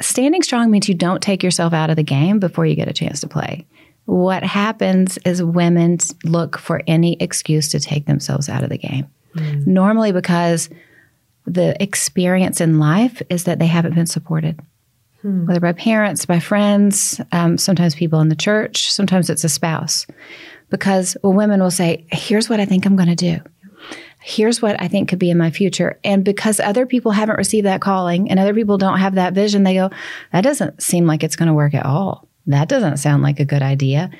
Standing 0.00 0.42
strong 0.42 0.70
means 0.70 0.88
you 0.88 0.94
don't 0.94 1.22
take 1.22 1.42
yourself 1.42 1.72
out 1.72 1.90
of 1.90 1.96
the 1.96 2.02
game 2.02 2.38
before 2.38 2.66
you 2.66 2.74
get 2.74 2.88
a 2.88 2.92
chance 2.92 3.20
to 3.20 3.28
play 3.28 3.66
what 4.04 4.42
happens 4.42 5.18
is 5.18 5.42
women 5.42 5.98
look 6.24 6.58
for 6.58 6.82
any 6.86 7.16
excuse 7.20 7.68
to 7.70 7.80
take 7.80 8.06
themselves 8.06 8.48
out 8.48 8.62
of 8.62 8.70
the 8.70 8.78
game. 8.78 9.06
Mm. 9.36 9.66
Normally, 9.66 10.12
because 10.12 10.68
the 11.46 11.80
experience 11.82 12.60
in 12.60 12.78
life 12.78 13.22
is 13.28 13.44
that 13.44 13.58
they 13.58 13.66
haven't 13.66 13.94
been 13.94 14.06
supported, 14.06 14.60
hmm. 15.22 15.46
whether 15.46 15.60
by 15.60 15.72
parents, 15.72 16.26
by 16.26 16.38
friends, 16.38 17.20
um, 17.32 17.56
sometimes 17.58 17.94
people 17.94 18.20
in 18.20 18.28
the 18.28 18.36
church, 18.36 18.92
sometimes 18.92 19.30
it's 19.30 19.44
a 19.44 19.48
spouse. 19.48 20.06
Because 20.70 21.16
well, 21.22 21.32
women 21.34 21.60
will 21.60 21.70
say, 21.70 22.06
Here's 22.12 22.48
what 22.48 22.60
I 22.60 22.64
think 22.64 22.86
I'm 22.86 22.96
going 22.96 23.08
to 23.08 23.14
do. 23.14 23.40
here's 24.22 24.62
what 24.62 24.80
I 24.80 24.88
think 24.88 25.08
could 25.08 25.18
be 25.18 25.30
in 25.30 25.38
my 25.38 25.50
future. 25.50 25.98
And 26.04 26.24
because 26.24 26.60
other 26.60 26.86
people 26.86 27.12
haven't 27.12 27.36
received 27.38 27.66
that 27.66 27.80
calling 27.80 28.30
and 28.30 28.38
other 28.38 28.54
people 28.54 28.78
don't 28.78 28.98
have 28.98 29.16
that 29.16 29.34
vision, 29.34 29.64
they 29.64 29.74
go, 29.74 29.90
that 30.32 30.42
doesn't 30.42 30.82
seem 30.82 31.06
like 31.06 31.22
it's 31.24 31.36
going 31.36 31.48
to 31.48 31.54
work 31.54 31.74
at 31.74 31.84
all. 31.84 32.28
That 32.46 32.68
doesn't 32.68 32.98
sound 32.98 33.22
like 33.22 33.40
a 33.40 33.44
good 33.44 33.62
idea. 33.62 34.10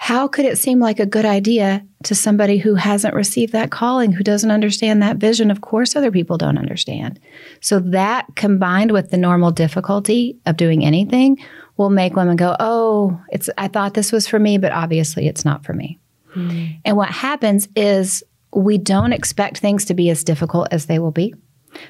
How 0.00 0.28
could 0.28 0.44
it 0.44 0.58
seem 0.58 0.78
like 0.78 1.00
a 1.00 1.06
good 1.06 1.24
idea 1.26 1.84
to 2.04 2.14
somebody 2.14 2.56
who 2.58 2.76
hasn't 2.76 3.14
received 3.14 3.52
that 3.52 3.72
calling, 3.72 4.12
who 4.12 4.22
doesn't 4.22 4.50
understand 4.50 5.02
that 5.02 5.16
vision? 5.16 5.50
Of 5.50 5.60
course, 5.60 5.96
other 5.96 6.12
people 6.12 6.38
don't 6.38 6.56
understand. 6.56 7.18
So, 7.60 7.80
that 7.80 8.26
combined 8.36 8.92
with 8.92 9.10
the 9.10 9.18
normal 9.18 9.50
difficulty 9.50 10.38
of 10.46 10.56
doing 10.56 10.84
anything 10.84 11.38
will 11.76 11.90
make 11.90 12.14
women 12.14 12.36
go, 12.36 12.56
Oh, 12.60 13.20
it's, 13.30 13.50
I 13.58 13.66
thought 13.66 13.94
this 13.94 14.12
was 14.12 14.28
for 14.28 14.38
me, 14.38 14.56
but 14.56 14.72
obviously 14.72 15.26
it's 15.26 15.44
not 15.44 15.64
for 15.64 15.72
me. 15.72 15.98
Mm-hmm. 16.34 16.76
And 16.84 16.96
what 16.96 17.10
happens 17.10 17.68
is 17.74 18.22
we 18.54 18.78
don't 18.78 19.12
expect 19.12 19.58
things 19.58 19.84
to 19.86 19.94
be 19.94 20.10
as 20.10 20.22
difficult 20.22 20.68
as 20.70 20.86
they 20.86 21.00
will 21.00 21.10
be. 21.10 21.34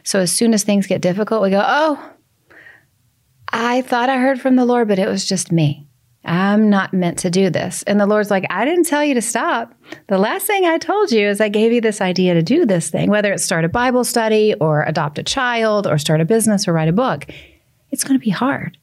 So 0.02 0.20
as 0.20 0.32
soon 0.32 0.54
as 0.54 0.64
things 0.64 0.86
get 0.86 1.02
difficult, 1.02 1.42
we 1.42 1.50
go, 1.50 1.62
Oh, 1.64 2.12
I 3.52 3.82
thought 3.82 4.08
I 4.08 4.18
heard 4.18 4.40
from 4.40 4.56
the 4.56 4.64
Lord, 4.64 4.88
but 4.88 4.98
it 4.98 5.08
was 5.08 5.26
just 5.26 5.52
me. 5.52 5.87
I'm 6.28 6.68
not 6.68 6.92
meant 6.92 7.18
to 7.20 7.30
do 7.30 7.48
this. 7.48 7.82
And 7.84 7.98
the 7.98 8.06
Lord's 8.06 8.30
like, 8.30 8.44
I 8.50 8.66
didn't 8.66 8.84
tell 8.84 9.02
you 9.02 9.14
to 9.14 9.22
stop. 9.22 9.72
The 10.08 10.18
last 10.18 10.46
thing 10.46 10.66
I 10.66 10.76
told 10.76 11.10
you 11.10 11.26
is 11.26 11.40
I 11.40 11.48
gave 11.48 11.72
you 11.72 11.80
this 11.80 12.02
idea 12.02 12.34
to 12.34 12.42
do 12.42 12.66
this 12.66 12.90
thing, 12.90 13.08
whether 13.08 13.32
it's 13.32 13.42
start 13.42 13.64
a 13.64 13.68
Bible 13.68 14.04
study 14.04 14.54
or 14.60 14.82
adopt 14.82 15.18
a 15.18 15.22
child 15.22 15.86
or 15.86 15.96
start 15.96 16.20
a 16.20 16.26
business 16.26 16.68
or 16.68 16.74
write 16.74 16.88
a 16.88 16.92
book. 16.92 17.24
It's 17.90 18.04
going 18.04 18.18
to 18.20 18.24
be 18.24 18.30
hard. 18.30 18.76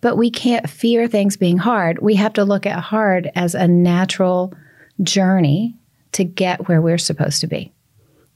But 0.00 0.16
we 0.16 0.30
can't 0.30 0.70
fear 0.70 1.06
things 1.06 1.36
being 1.36 1.58
hard. 1.58 1.98
We 2.00 2.14
have 2.14 2.32
to 2.32 2.44
look 2.44 2.64
at 2.64 2.80
hard 2.80 3.30
as 3.34 3.54
a 3.54 3.68
natural 3.68 4.54
journey 5.02 5.76
to 6.12 6.24
get 6.24 6.66
where 6.66 6.80
we're 6.80 6.96
supposed 6.96 7.42
to 7.42 7.46
be. 7.46 7.74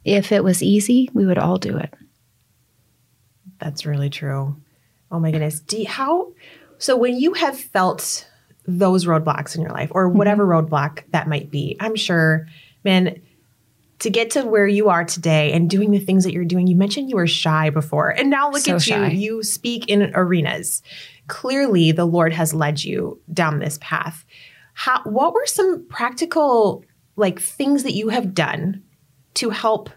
If 0.05 0.33
it 0.33 0.45
was 0.45 0.63
easy, 0.63 1.09
we 1.15 1.25
would 1.25 1.39
all 1.39 1.57
do 1.57 1.79
it. 1.79 1.95
That's 3.59 3.87
really 3.87 4.11
true. 4.11 4.57
Oh 5.11 5.19
my 5.19 5.31
goodness. 5.31 5.63
You, 5.71 5.87
how 5.87 6.33
so 6.77 6.97
when 6.97 7.17
you 7.17 7.33
have 7.33 7.59
felt 7.59 8.29
those 8.67 9.05
roadblocks 9.05 9.55
in 9.55 9.63
your 9.63 9.71
life 9.71 9.91
or 9.93 10.09
mm-hmm. 10.09 10.19
whatever 10.19 10.45
mm-hmm. 10.45 10.67
roadblock 10.67 11.03
that 11.11 11.29
might 11.29 11.51
be, 11.51 11.77
I'm 11.81 11.97
sure, 11.97 12.47
man, 12.83 13.21
to 14.01 14.11
get 14.11 14.31
to 14.31 14.45
where 14.45 14.67
you 14.67 14.89
are 14.89 15.05
today 15.05 15.53
and 15.53 15.71
doing 15.71 15.91
the 15.91 15.99
things 15.99 16.25
that 16.25 16.33
you're 16.33 16.45
doing, 16.45 16.67
you 16.67 16.77
mentioned 16.77 17.09
you 17.09 17.17
were 17.17 17.27
shy 17.27 17.71
before. 17.71 18.11
And 18.11 18.31
now 18.31 18.51
look 18.51 18.63
so 18.63 18.77
at 18.77 18.83
shy. 18.83 19.09
you. 19.09 19.19
You 19.19 19.43
speak 19.43 19.89
in 19.89 20.13
arenas. 20.15 20.83
Clearly 21.29 21.93
the 21.93 22.05
Lord 22.05 22.33
has 22.33 22.53
led 22.53 22.83
you 22.83 23.21
down 23.33 23.59
this 23.59 23.79
path. 23.81 24.25
How 24.75 25.03
what 25.05 25.33
were 25.33 25.47
some 25.47 25.87
practical 25.89 26.85
like 27.17 27.41
things 27.41 27.85
that 27.85 27.95
you 27.95 28.09
have 28.09 28.35
done 28.35 28.83
to 29.35 29.51
help 29.51 29.89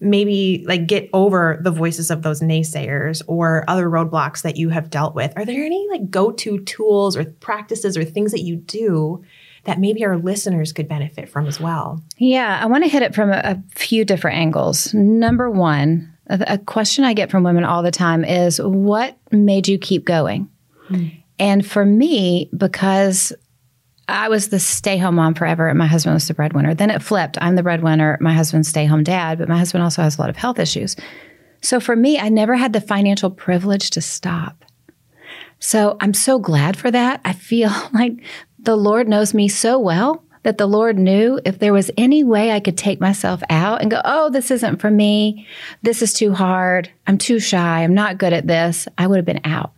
maybe 0.00 0.64
like 0.66 0.86
get 0.86 1.08
over 1.12 1.58
the 1.62 1.70
voices 1.70 2.10
of 2.10 2.22
those 2.22 2.40
naysayers 2.40 3.22
or 3.26 3.64
other 3.68 3.88
roadblocks 3.88 4.42
that 4.42 4.56
you 4.56 4.68
have 4.68 4.90
dealt 4.90 5.14
with. 5.14 5.32
Are 5.36 5.44
there 5.44 5.64
any 5.64 5.86
like 5.90 6.10
go-to 6.10 6.60
tools 6.60 7.16
or 7.16 7.24
practices 7.24 7.96
or 7.96 8.04
things 8.04 8.32
that 8.32 8.42
you 8.42 8.56
do 8.56 9.24
that 9.64 9.80
maybe 9.80 10.04
our 10.04 10.16
listeners 10.16 10.72
could 10.72 10.88
benefit 10.88 11.28
from 11.28 11.46
as 11.46 11.58
well? 11.58 12.02
Yeah 12.18 12.58
i 12.62 12.66
want 12.66 12.84
to 12.84 12.90
hit 12.90 13.02
it 13.02 13.14
from 13.14 13.30
a, 13.30 13.40
a 13.42 13.62
few 13.74 14.04
different 14.04 14.36
angles. 14.36 14.92
Number 14.92 15.50
one 15.50 16.12
a, 16.28 16.44
a, 16.48 16.58
question 16.58 17.04
i 17.04 17.14
get 17.14 17.30
from 17.30 17.44
women 17.44 17.64
all 17.64 17.82
the 17.82 17.90
time 17.90 18.24
is 18.24 18.60
what 18.60 19.16
made 19.30 19.68
you 19.68 19.78
keep 19.78 20.04
going? 20.04 20.48
Mm. 20.90 21.20
and 21.40 21.66
for 21.66 21.84
me 21.84 22.48
because 22.56 23.32
I 24.08 24.28
was 24.28 24.48
the 24.48 24.60
stay 24.60 24.98
home 24.98 25.16
mom 25.16 25.34
forever, 25.34 25.68
and 25.68 25.78
my 25.78 25.86
husband 25.86 26.14
was 26.14 26.28
the 26.28 26.34
breadwinner. 26.34 26.74
Then 26.74 26.90
it 26.90 27.02
flipped. 27.02 27.38
I'm 27.40 27.56
the 27.56 27.62
breadwinner, 27.62 28.18
my 28.20 28.32
husband's 28.32 28.68
stay 28.68 28.86
home 28.86 29.02
dad, 29.02 29.38
but 29.38 29.48
my 29.48 29.58
husband 29.58 29.82
also 29.82 30.02
has 30.02 30.16
a 30.16 30.20
lot 30.20 30.30
of 30.30 30.36
health 30.36 30.58
issues. 30.58 30.96
So 31.60 31.80
for 31.80 31.96
me, 31.96 32.18
I 32.18 32.28
never 32.28 32.54
had 32.54 32.72
the 32.72 32.80
financial 32.80 33.30
privilege 33.30 33.90
to 33.90 34.00
stop. 34.00 34.64
So 35.58 35.96
I'm 36.00 36.14
so 36.14 36.38
glad 36.38 36.76
for 36.76 36.90
that. 36.90 37.20
I 37.24 37.32
feel 37.32 37.70
like 37.92 38.22
the 38.58 38.76
Lord 38.76 39.08
knows 39.08 39.34
me 39.34 39.48
so 39.48 39.78
well 39.78 40.22
that 40.44 40.58
the 40.58 40.66
Lord 40.66 40.96
knew 40.96 41.40
if 41.44 41.58
there 41.58 41.72
was 41.72 41.90
any 41.96 42.22
way 42.22 42.52
I 42.52 42.60
could 42.60 42.78
take 42.78 43.00
myself 43.00 43.42
out 43.50 43.82
and 43.82 43.90
go, 43.90 44.00
oh, 44.04 44.30
this 44.30 44.52
isn't 44.52 44.80
for 44.80 44.92
me. 44.92 45.44
This 45.82 46.02
is 46.02 46.12
too 46.12 46.32
hard. 46.32 46.88
I'm 47.08 47.18
too 47.18 47.40
shy. 47.40 47.82
I'm 47.82 47.94
not 47.94 48.18
good 48.18 48.32
at 48.32 48.46
this. 48.46 48.86
I 48.96 49.08
would 49.08 49.16
have 49.16 49.24
been 49.24 49.40
out. 49.42 49.72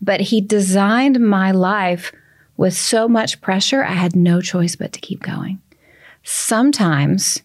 But 0.00 0.22
He 0.22 0.40
designed 0.40 1.20
my 1.20 1.50
life 1.50 2.10
with 2.56 2.74
so 2.74 3.08
much 3.08 3.40
pressure, 3.40 3.82
I 3.82 3.92
had 3.92 4.14
no 4.14 4.40
choice 4.40 4.76
but 4.76 4.92
to 4.92 5.00
keep 5.00 5.22
going. 5.22 5.60
Sometimes, 6.22 7.42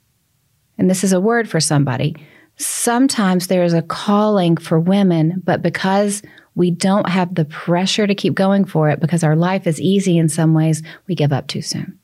and 0.77 0.89
this 0.89 1.03
is 1.03 1.13
a 1.13 1.19
word 1.19 1.49
for 1.49 1.59
somebody, 1.59 2.15
sometimes 2.57 3.47
there 3.47 3.63
is 3.63 3.73
a 3.73 3.81
calling 3.81 4.57
for 4.57 4.79
women, 4.79 5.41
but 5.43 5.61
because 5.61 6.21
we 6.55 6.71
don't 6.71 7.09
have 7.09 7.35
the 7.35 7.45
pressure 7.45 8.05
to 8.05 8.15
keep 8.15 8.35
going 8.35 8.65
for 8.65 8.89
it, 8.89 8.99
because 8.99 9.23
our 9.23 9.35
life 9.35 9.65
is 9.65 9.79
easy 9.79 10.17
in 10.17 10.29
some 10.29 10.53
ways, 10.53 10.83
we 11.07 11.15
give 11.15 11.31
up 11.31 11.47
too 11.47 11.61
soon. 11.61 11.97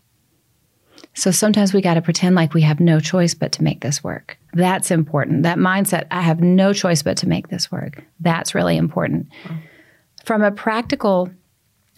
So 1.14 1.32
sometimes 1.32 1.74
we 1.74 1.82
got 1.82 1.94
to 1.94 2.02
pretend 2.02 2.36
like 2.36 2.54
we 2.54 2.62
have 2.62 2.80
no 2.80 3.00
choice 3.00 3.34
but 3.34 3.54
to 3.54 3.64
make 3.64 3.82
this 3.82 4.04
work. 4.04 4.38
That's 4.54 4.92
important. 4.92 5.44
That 5.44 5.58
mindset, 5.58 6.08
I 6.12 6.22
have 6.22 6.42
no 6.42 6.74
choice 6.74 7.04
but 7.04 7.18
to 7.18 7.28
make 7.28 7.48
this 7.48 7.72
work. 7.72 8.04
That's 8.20 8.54
really 8.54 8.76
important. 8.76 9.28
From 10.26 10.42
a 10.42 10.52
practical 10.52 11.30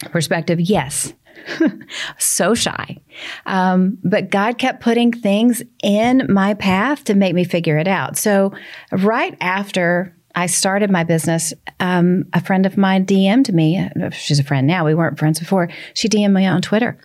perspective, 0.06 0.60
yes, 0.60 1.12
so 2.18 2.54
shy. 2.54 2.98
Um, 3.46 3.98
but 4.04 4.30
God 4.30 4.58
kept 4.58 4.80
putting 4.80 5.12
things 5.12 5.62
in 5.82 6.26
my 6.28 6.54
path 6.54 7.04
to 7.04 7.14
make 7.14 7.34
me 7.34 7.44
figure 7.44 7.78
it 7.78 7.88
out. 7.88 8.16
So, 8.16 8.52
right 8.92 9.36
after 9.40 10.14
I 10.34 10.46
started 10.46 10.90
my 10.90 11.04
business, 11.04 11.52
um, 11.80 12.26
a 12.32 12.40
friend 12.40 12.66
of 12.66 12.76
mine 12.76 13.06
DM'd 13.06 13.52
me. 13.52 13.88
She's 14.12 14.38
a 14.38 14.44
friend 14.44 14.66
now. 14.66 14.84
We 14.84 14.94
weren't 14.94 15.18
friends 15.18 15.38
before. 15.38 15.68
She 15.94 16.08
DM'd 16.08 16.34
me 16.34 16.46
on 16.46 16.62
Twitter, 16.62 16.98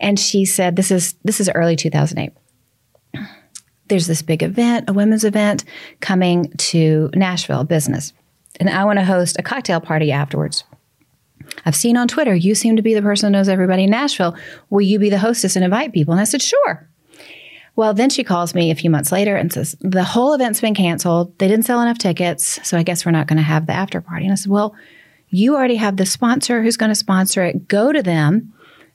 and 0.00 0.18
she 0.18 0.44
said, 0.44 0.76
"This 0.76 0.90
is 0.90 1.14
this 1.24 1.40
is 1.40 1.48
early 1.54 1.76
2008." 1.76 2.32
There's 3.88 4.06
this 4.06 4.22
big 4.22 4.42
event, 4.42 4.88
a 4.88 4.94
women's 4.94 5.24
event 5.24 5.64
coming 6.00 6.50
to 6.56 7.10
Nashville, 7.14 7.64
business. 7.64 8.14
And 8.58 8.70
I 8.70 8.84
want 8.84 8.98
to 8.98 9.04
host 9.04 9.36
a 9.38 9.42
cocktail 9.42 9.80
party 9.80 10.10
afterwards. 10.10 10.64
I've 11.64 11.76
seen 11.76 11.96
on 11.96 12.08
Twitter, 12.08 12.34
you 12.34 12.54
seem 12.54 12.76
to 12.76 12.82
be 12.82 12.94
the 12.94 13.02
person 13.02 13.32
who 13.32 13.38
knows 13.38 13.48
everybody 13.48 13.84
in 13.84 13.90
Nashville. 13.90 14.36
Will 14.70 14.82
you 14.82 14.98
be 14.98 15.10
the 15.10 15.18
hostess 15.18 15.56
and 15.56 15.64
invite 15.64 15.92
people? 15.92 16.12
And 16.12 16.20
I 16.20 16.24
said, 16.24 16.42
sure. 16.42 16.88
Well, 17.76 17.92
then 17.92 18.10
she 18.10 18.22
calls 18.22 18.54
me 18.54 18.70
a 18.70 18.76
few 18.76 18.88
months 18.88 19.10
later 19.10 19.34
and 19.34 19.52
says, 19.52 19.76
the 19.80 20.04
whole 20.04 20.32
event's 20.32 20.60
been 20.60 20.74
canceled. 20.74 21.36
They 21.38 21.48
didn't 21.48 21.64
sell 21.64 21.80
enough 21.80 21.98
tickets. 21.98 22.60
So 22.66 22.78
I 22.78 22.84
guess 22.84 23.04
we're 23.04 23.12
not 23.12 23.26
going 23.26 23.38
to 23.38 23.42
have 23.42 23.66
the 23.66 23.72
after 23.72 24.00
party. 24.00 24.24
And 24.24 24.32
I 24.32 24.36
said, 24.36 24.52
well, 24.52 24.76
you 25.28 25.56
already 25.56 25.76
have 25.76 25.96
the 25.96 26.06
sponsor 26.06 26.62
who's 26.62 26.76
going 26.76 26.90
to 26.90 26.94
sponsor 26.94 27.42
it. 27.42 27.66
Go 27.66 27.92
to 27.92 28.02
them. 28.02 28.52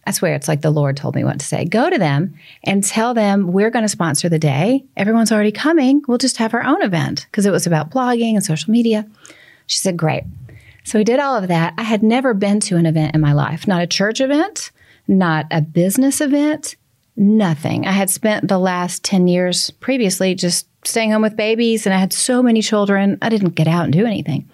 I 0.07 0.11
swear 0.11 0.33
it's 0.33 0.47
like 0.47 0.61
the 0.61 0.71
Lord 0.71 0.95
told 0.95 1.15
me 1.15 1.25
what 1.25 1.39
to 1.39 1.45
say. 1.45 1.65
Go 1.65 1.89
to 1.89 1.97
them 1.97 2.33
and 2.63 2.83
tell 2.83 3.13
them 3.13 3.51
we're 3.51 3.69
going 3.69 3.83
to 3.83 3.89
sponsor 3.89 4.29
the 4.29 4.39
day. 4.39 4.85
Everyone's 4.95 5.31
already 5.31 5.51
coming. 5.51 6.01
We'll 6.07 6.17
just 6.17 6.37
have 6.37 6.53
our 6.53 6.63
own 6.63 6.81
event 6.81 7.27
because 7.29 7.45
it 7.45 7.51
was 7.51 7.67
about 7.67 7.91
blogging 7.91 8.35
and 8.35 8.43
social 8.43 8.71
media. 8.71 9.05
She 9.67 9.77
said, 9.77 9.97
Great. 9.97 10.23
So 10.89 10.97
we 10.97 11.03
did 11.03 11.19
all 11.19 11.35
of 11.35 11.49
that. 11.49 11.75
I 11.77 11.83
had 11.83 12.01
never 12.01 12.33
been 12.33 12.59
to 12.61 12.75
an 12.75 12.87
event 12.87 13.13
in 13.13 13.21
my 13.21 13.31
life, 13.31 13.67
not 13.67 13.83
a 13.83 13.85
church 13.85 14.19
event, 14.19 14.71
not 15.07 15.45
a 15.51 15.61
business 15.61 16.19
event, 16.19 16.77
nothing. 17.15 17.85
I 17.85 17.91
had 17.91 18.09
spent 18.09 18.47
the 18.47 18.57
last 18.57 19.03
10 19.03 19.27
years 19.27 19.69
previously 19.69 20.33
just 20.33 20.67
staying 20.83 21.11
home 21.11 21.21
with 21.21 21.35
babies, 21.35 21.85
and 21.85 21.93
I 21.93 21.99
had 21.99 22.11
so 22.11 22.41
many 22.41 22.63
children, 22.63 23.19
I 23.21 23.29
didn't 23.29 23.51
get 23.51 23.67
out 23.67 23.83
and 23.83 23.93
do 23.93 24.07
anything. 24.07 24.49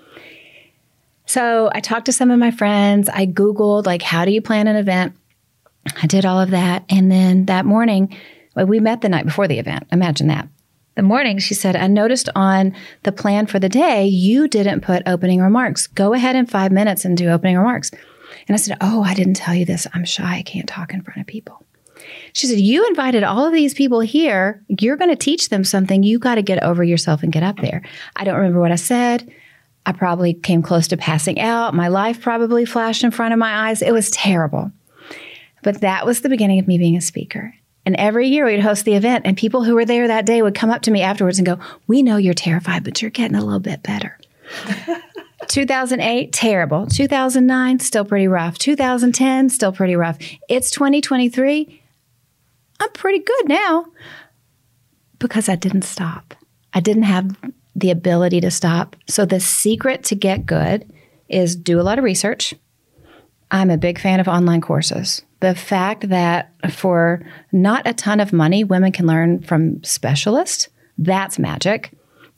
So 1.26 1.70
I 1.74 1.80
talked 1.80 2.08
to 2.08 2.12
some 2.12 2.32
of 2.32 2.38
my 2.38 2.52
friends. 2.52 3.08
I 3.08 3.28
Googled, 3.28 3.86
like, 3.86 4.02
how 4.02 4.26
do 4.26 4.32
you 4.32 4.42
plan 4.42 4.68
an 4.68 4.76
event? 4.76 5.16
I 6.04 6.06
did 6.06 6.26
all 6.26 6.42
of 6.42 6.50
that. 6.50 6.84
And 6.90 7.10
then 7.10 7.46
that 7.46 7.66
morning, 7.66 8.14
well, 8.58 8.66
we 8.66 8.82
met 8.82 9.00
the 9.00 9.08
night 9.08 9.26
before 9.26 9.48
the 9.48 9.60
event. 9.60 9.86
Imagine 9.90 10.28
that 10.28 10.50
the 10.96 11.04
morning, 11.04 11.38
she 11.40 11.54
said, 11.54 11.76
I 11.76 11.88
noticed 11.88 12.30
on 12.36 12.74
the 13.04 13.12
plan 13.12 13.48
for 13.48 13.60
the 13.60 13.70
day, 13.70 14.06
you 14.06 14.48
didn't 14.48 14.82
put 14.82 15.04
opening 15.06 15.42
remarks. 15.42 15.88
Go 15.88 16.14
ahead 16.14 16.36
in 16.36 16.46
five 16.46 16.72
minutes 16.72 17.06
and 17.06 17.18
do 17.18 17.30
opening 17.30 17.58
remarks. 17.58 17.92
And 18.48 18.56
I 18.56 18.58
said, 18.58 18.78
Oh, 18.82 19.04
I 19.04 19.14
didn't 19.14 19.36
tell 19.36 19.56
you 19.56 19.66
this. 19.66 19.88
I'm 19.94 20.06
shy. 20.06 20.38
I 20.38 20.42
can't 20.44 20.68
talk 20.68 20.94
in 20.94 21.02
front 21.02 21.20
of 21.20 21.28
people. 21.28 21.64
She 22.34 22.48
said, 22.48 22.60
You 22.60 22.88
invited 22.88 23.24
all 23.24 23.46
of 23.46 23.54
these 23.54 23.74
people 23.74 24.00
here. 24.00 24.64
You're 24.68 24.98
going 24.98 25.10
to 25.10 25.16
teach 25.16 25.50
them 25.50 25.64
something. 25.64 26.04
You 26.04 26.20
got 26.20 26.36
to 26.36 26.42
get 26.42 26.64
over 26.64 26.84
yourself 26.84 27.24
and 27.24 27.32
get 27.32 27.44
up 27.44 27.58
there. 27.58 27.82
I 28.16 28.24
don't 28.24 28.36
remember 28.36 28.60
what 28.60 28.72
I 28.72 28.76
said. 28.76 29.32
I 29.86 29.92
probably 29.92 30.34
came 30.34 30.62
close 30.62 30.88
to 30.88 30.98
passing 30.98 31.40
out. 31.40 31.74
My 31.74 31.90
life 31.90 32.22
probably 32.22 32.66
flashed 32.66 33.04
in 33.04 33.12
front 33.12 33.34
of 33.34 33.40
my 33.40 33.70
eyes. 33.70 33.82
It 33.82 33.92
was 33.92 34.10
terrible. 34.12 34.72
But 35.62 35.82
that 35.82 36.06
was 36.06 36.22
the 36.22 36.30
beginning 36.30 36.60
of 36.60 36.68
me 36.68 36.78
being 36.78 36.96
a 36.96 37.02
speaker. 37.02 37.54
And 37.86 37.96
every 37.98 38.28
year 38.30 38.46
we'd 38.46 38.62
host 38.62 38.86
the 38.86 38.96
event, 38.96 39.26
and 39.26 39.38
people 39.38 39.64
who 39.64 39.76
were 39.76 39.86
there 39.86 40.08
that 40.08 40.26
day 40.26 40.42
would 40.42 40.56
come 40.56 40.72
up 40.72 40.82
to 40.84 40.92
me 40.92 41.02
afterwards 41.02 41.38
and 41.38 41.46
go, 41.46 41.60
We 41.88 42.02
know 42.04 42.18
you're 42.18 42.34
terrified, 42.34 42.84
but 42.84 43.02
you're 43.02 43.12
getting 43.12 43.36
a 43.38 43.44
little 43.44 43.60
bit 43.60 43.84
better. 43.84 44.18
2008, 45.48 46.34
terrible. 46.34 46.88
2009, 46.88 47.80
still 47.80 48.06
pretty 48.06 48.28
rough. 48.28 48.58
2010, 48.58 49.50
still 49.50 49.72
pretty 49.72 49.96
rough. 49.96 50.18
It's 50.50 50.72
2023. 50.72 51.82
I'm 52.80 52.92
pretty 52.92 53.20
good 53.20 53.48
now. 53.48 53.86
because 55.20 55.48
I 55.48 55.56
didn't 55.56 55.84
stop. 55.84 56.34
I 56.74 56.80
didn't 56.82 57.04
have 57.04 57.38
the 57.76 57.90
ability 57.92 58.42
to 58.42 58.52
stop. 58.52 58.96
So 59.08 59.26
the 59.26 59.40
secret 59.40 60.04
to 60.06 60.16
get 60.16 60.46
good 60.46 60.92
is 61.30 61.56
do 61.56 61.80
a 61.80 61.84
lot 61.84 61.98
of 61.98 62.04
research. 62.04 62.54
I'm 63.52 63.70
a 63.70 63.78
big 63.78 64.00
fan 64.00 64.20
of 64.20 64.28
online 64.28 64.62
courses. 64.62 65.22
The 65.40 65.56
fact 65.56 66.10
that 66.10 66.52
for 66.72 67.26
not 67.52 67.86
a 67.86 67.94
ton 67.94 68.20
of 68.20 68.34
money, 68.34 68.64
women 68.64 68.92
can 68.92 69.06
learn 69.06 69.42
from 69.42 69.84
specialists, 69.84 70.70
that's 70.98 71.38
magic. 71.40 71.92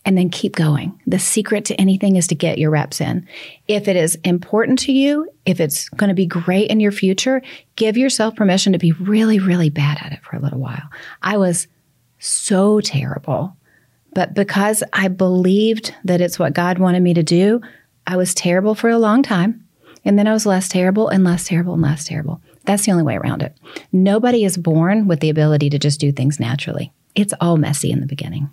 And 0.06 0.18
then 0.18 0.30
keep 0.30 0.56
going. 0.56 0.98
The 1.06 1.20
secret 1.20 1.66
to 1.66 1.76
anything 1.76 2.16
is 2.16 2.28
to 2.28 2.36
get 2.36 2.58
your 2.58 2.72
reps 2.72 3.02
in. 3.02 3.28
If 3.68 3.90
it 3.90 3.98
is 3.98 4.16
important 4.24 4.80
to 4.80 4.94
you, 4.94 5.30
if 5.46 5.60
it's 5.60 5.90
going 5.90 6.08
to 6.08 6.14
be 6.14 6.26
great 6.26 6.70
in 6.70 6.80
your 6.80 6.94
future, 6.94 7.42
give 7.76 7.98
yourself 7.98 8.34
permission 8.34 8.72
to 8.72 8.80
be 8.80 8.94
really, 8.94 9.40
really 9.40 9.70
bad 9.70 9.98
at 10.00 10.14
it 10.14 10.24
for 10.24 10.38
a 10.38 10.40
little 10.40 10.60
while. 10.60 10.90
I 11.22 11.36
was 11.36 11.68
so 12.20 12.80
terrible. 12.80 13.58
But 14.14 14.34
because 14.34 14.82
I 14.94 15.10
believed 15.10 15.94
that 16.06 16.22
it's 16.22 16.40
what 16.40 16.54
God 16.54 16.80
wanted 16.80 17.04
me 17.04 17.14
to 17.14 17.24
do, 17.24 17.60
I 18.06 18.16
was 18.16 18.34
terrible 18.34 18.76
for 18.76 18.90
a 18.90 18.98
long 18.98 19.24
time. 19.24 19.67
And 20.08 20.18
then 20.18 20.26
I 20.26 20.32
was 20.32 20.46
less 20.46 20.70
terrible 20.70 21.10
and 21.10 21.26
less 21.26 21.44
terrible 21.44 21.74
and 21.74 21.82
less 21.82 22.06
terrible. 22.06 22.42
That's 22.64 22.86
the 22.86 22.94
only 22.94 23.04
way 23.04 23.18
around 23.18 23.44
it. 23.44 23.58
Nobody 23.92 24.46
is 24.46 24.58
born 24.58 25.08
with 25.08 25.20
the 25.20 25.30
ability 25.30 25.70
to 25.72 25.78
just 25.78 26.00
do 26.00 26.14
things 26.14 26.40
naturally. 26.40 26.94
It's 27.14 27.34
all 27.42 27.58
messy 27.58 27.92
in 27.92 28.00
the 28.00 28.08
beginning. 28.08 28.50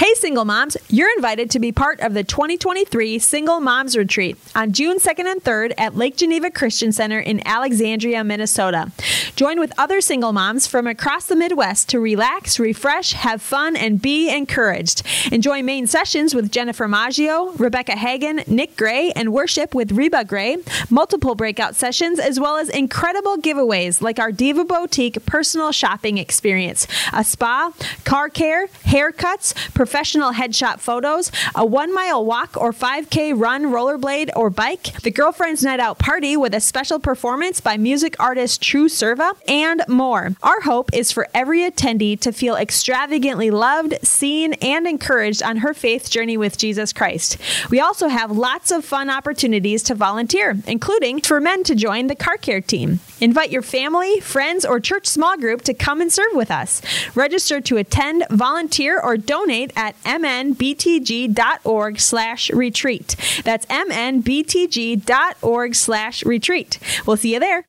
Hey, 0.00 0.14
single 0.14 0.46
moms, 0.46 0.78
you're 0.88 1.12
invited 1.14 1.50
to 1.50 1.58
be 1.58 1.72
part 1.72 2.00
of 2.00 2.14
the 2.14 2.24
2023 2.24 3.18
Single 3.18 3.60
Moms 3.60 3.98
Retreat 3.98 4.38
on 4.54 4.72
June 4.72 4.98
2nd 4.98 5.30
and 5.30 5.44
3rd 5.44 5.74
at 5.76 5.94
Lake 5.94 6.16
Geneva 6.16 6.50
Christian 6.50 6.90
Center 6.90 7.20
in 7.20 7.46
Alexandria, 7.46 8.24
Minnesota. 8.24 8.90
Join 9.36 9.60
with 9.60 9.74
other 9.78 10.00
single 10.00 10.32
moms 10.32 10.66
from 10.66 10.86
across 10.86 11.26
the 11.26 11.36
Midwest 11.36 11.90
to 11.90 12.00
relax, 12.00 12.58
refresh, 12.58 13.12
have 13.12 13.42
fun, 13.42 13.76
and 13.76 14.00
be 14.00 14.34
encouraged. 14.34 15.02
Enjoy 15.30 15.62
main 15.62 15.86
sessions 15.86 16.34
with 16.34 16.50
Jennifer 16.50 16.88
Maggio, 16.88 17.52
Rebecca 17.58 17.92
Hagan, 17.92 18.42
Nick 18.46 18.78
Gray, 18.78 19.12
and 19.12 19.34
worship 19.34 19.74
with 19.74 19.92
Reba 19.92 20.24
Gray, 20.24 20.56
multiple 20.88 21.34
breakout 21.34 21.74
sessions, 21.74 22.18
as 22.18 22.40
well 22.40 22.56
as 22.56 22.70
incredible 22.70 23.36
giveaways 23.36 24.00
like 24.00 24.18
our 24.18 24.32
Diva 24.32 24.64
Boutique 24.64 25.26
personal 25.26 25.72
shopping 25.72 26.16
experience, 26.16 26.86
a 27.12 27.22
spa, 27.22 27.72
car 28.04 28.30
care, 28.30 28.68
haircuts, 28.86 29.52
professional 29.90 30.32
headshot 30.32 30.78
photos, 30.78 31.32
a 31.52 31.66
one 31.66 31.92
mile 31.92 32.24
walk 32.24 32.56
or 32.56 32.72
5K 32.72 33.32
run, 33.36 33.64
rollerblade, 33.64 34.30
or 34.36 34.48
bike, 34.48 34.92
the 35.02 35.10
Girlfriends 35.10 35.64
Night 35.64 35.80
Out 35.80 35.98
party 35.98 36.36
with 36.36 36.54
a 36.54 36.60
special 36.60 37.00
performance 37.00 37.60
by 37.60 37.76
music 37.76 38.14
artist 38.20 38.62
True 38.62 38.88
Serva, 38.88 39.32
and 39.48 39.82
more. 39.88 40.36
Our 40.44 40.60
hope 40.60 40.94
is 40.94 41.10
for 41.10 41.26
every 41.34 41.68
attendee 41.68 42.20
to 42.20 42.30
feel 42.30 42.54
extravagantly 42.54 43.50
loved, 43.50 43.94
seen, 44.06 44.52
and 44.62 44.86
encouraged 44.86 45.42
on 45.42 45.56
her 45.56 45.74
faith 45.74 46.08
journey 46.08 46.36
with 46.36 46.56
Jesus 46.56 46.92
Christ. 46.92 47.36
We 47.68 47.80
also 47.80 48.06
have 48.06 48.30
lots 48.30 48.70
of 48.70 48.84
fun 48.84 49.10
opportunities 49.10 49.82
to 49.84 49.96
volunteer, 49.96 50.56
including 50.68 51.22
for 51.22 51.40
men 51.40 51.64
to 51.64 51.74
join 51.74 52.06
the 52.06 52.14
car 52.14 52.36
care 52.36 52.60
team. 52.60 53.00
Invite 53.20 53.50
your 53.50 53.62
family, 53.62 54.20
friends, 54.20 54.64
or 54.64 54.78
church 54.78 55.08
small 55.08 55.36
group 55.36 55.62
to 55.62 55.74
come 55.74 56.00
and 56.00 56.12
serve 56.12 56.32
with 56.34 56.52
us. 56.52 56.80
Register 57.16 57.60
to 57.62 57.76
attend, 57.76 58.24
volunteer, 58.30 59.00
or 59.00 59.16
donate 59.16 59.72
at 59.80 60.00
mnbtg.org 60.02 61.98
slash 61.98 62.50
retreat. 62.50 63.16
That's 63.44 63.64
mnbtg.org 63.66 65.74
slash 65.74 66.24
retreat. 66.26 66.78
We'll 67.06 67.16
see 67.16 67.32
you 67.32 67.40
there. 67.40 67.64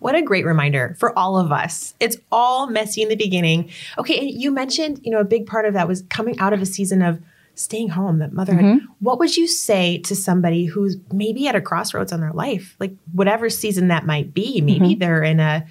What 0.00 0.16
a 0.16 0.22
great 0.22 0.44
reminder 0.44 0.96
for 0.98 1.16
all 1.16 1.38
of 1.38 1.52
us. 1.52 1.94
It's 2.00 2.16
all 2.32 2.66
messy 2.66 3.02
in 3.02 3.08
the 3.08 3.16
beginning. 3.16 3.70
Okay, 3.96 4.18
and 4.18 4.28
you 4.28 4.50
mentioned, 4.50 5.00
you 5.04 5.12
know, 5.12 5.20
a 5.20 5.24
big 5.24 5.46
part 5.46 5.66
of 5.66 5.74
that 5.74 5.86
was 5.86 6.02
coming 6.10 6.36
out 6.40 6.52
of 6.52 6.60
a 6.60 6.66
season 6.66 7.00
of 7.00 7.22
staying 7.54 7.90
home, 7.90 8.18
that 8.18 8.32
motherhood. 8.32 8.64
Mm-hmm. 8.64 8.86
What 8.98 9.20
would 9.20 9.36
you 9.36 9.46
say 9.46 9.98
to 9.98 10.16
somebody 10.16 10.64
who's 10.64 10.96
maybe 11.12 11.46
at 11.46 11.54
a 11.54 11.60
crossroads 11.60 12.12
on 12.12 12.20
their 12.20 12.32
life, 12.32 12.74
like 12.80 12.96
whatever 13.12 13.48
season 13.48 13.86
that 13.88 14.04
might 14.04 14.34
be? 14.34 14.60
Maybe 14.60 14.90
mm-hmm. 14.90 14.98
they're 14.98 15.22
in 15.22 15.38
a 15.38 15.64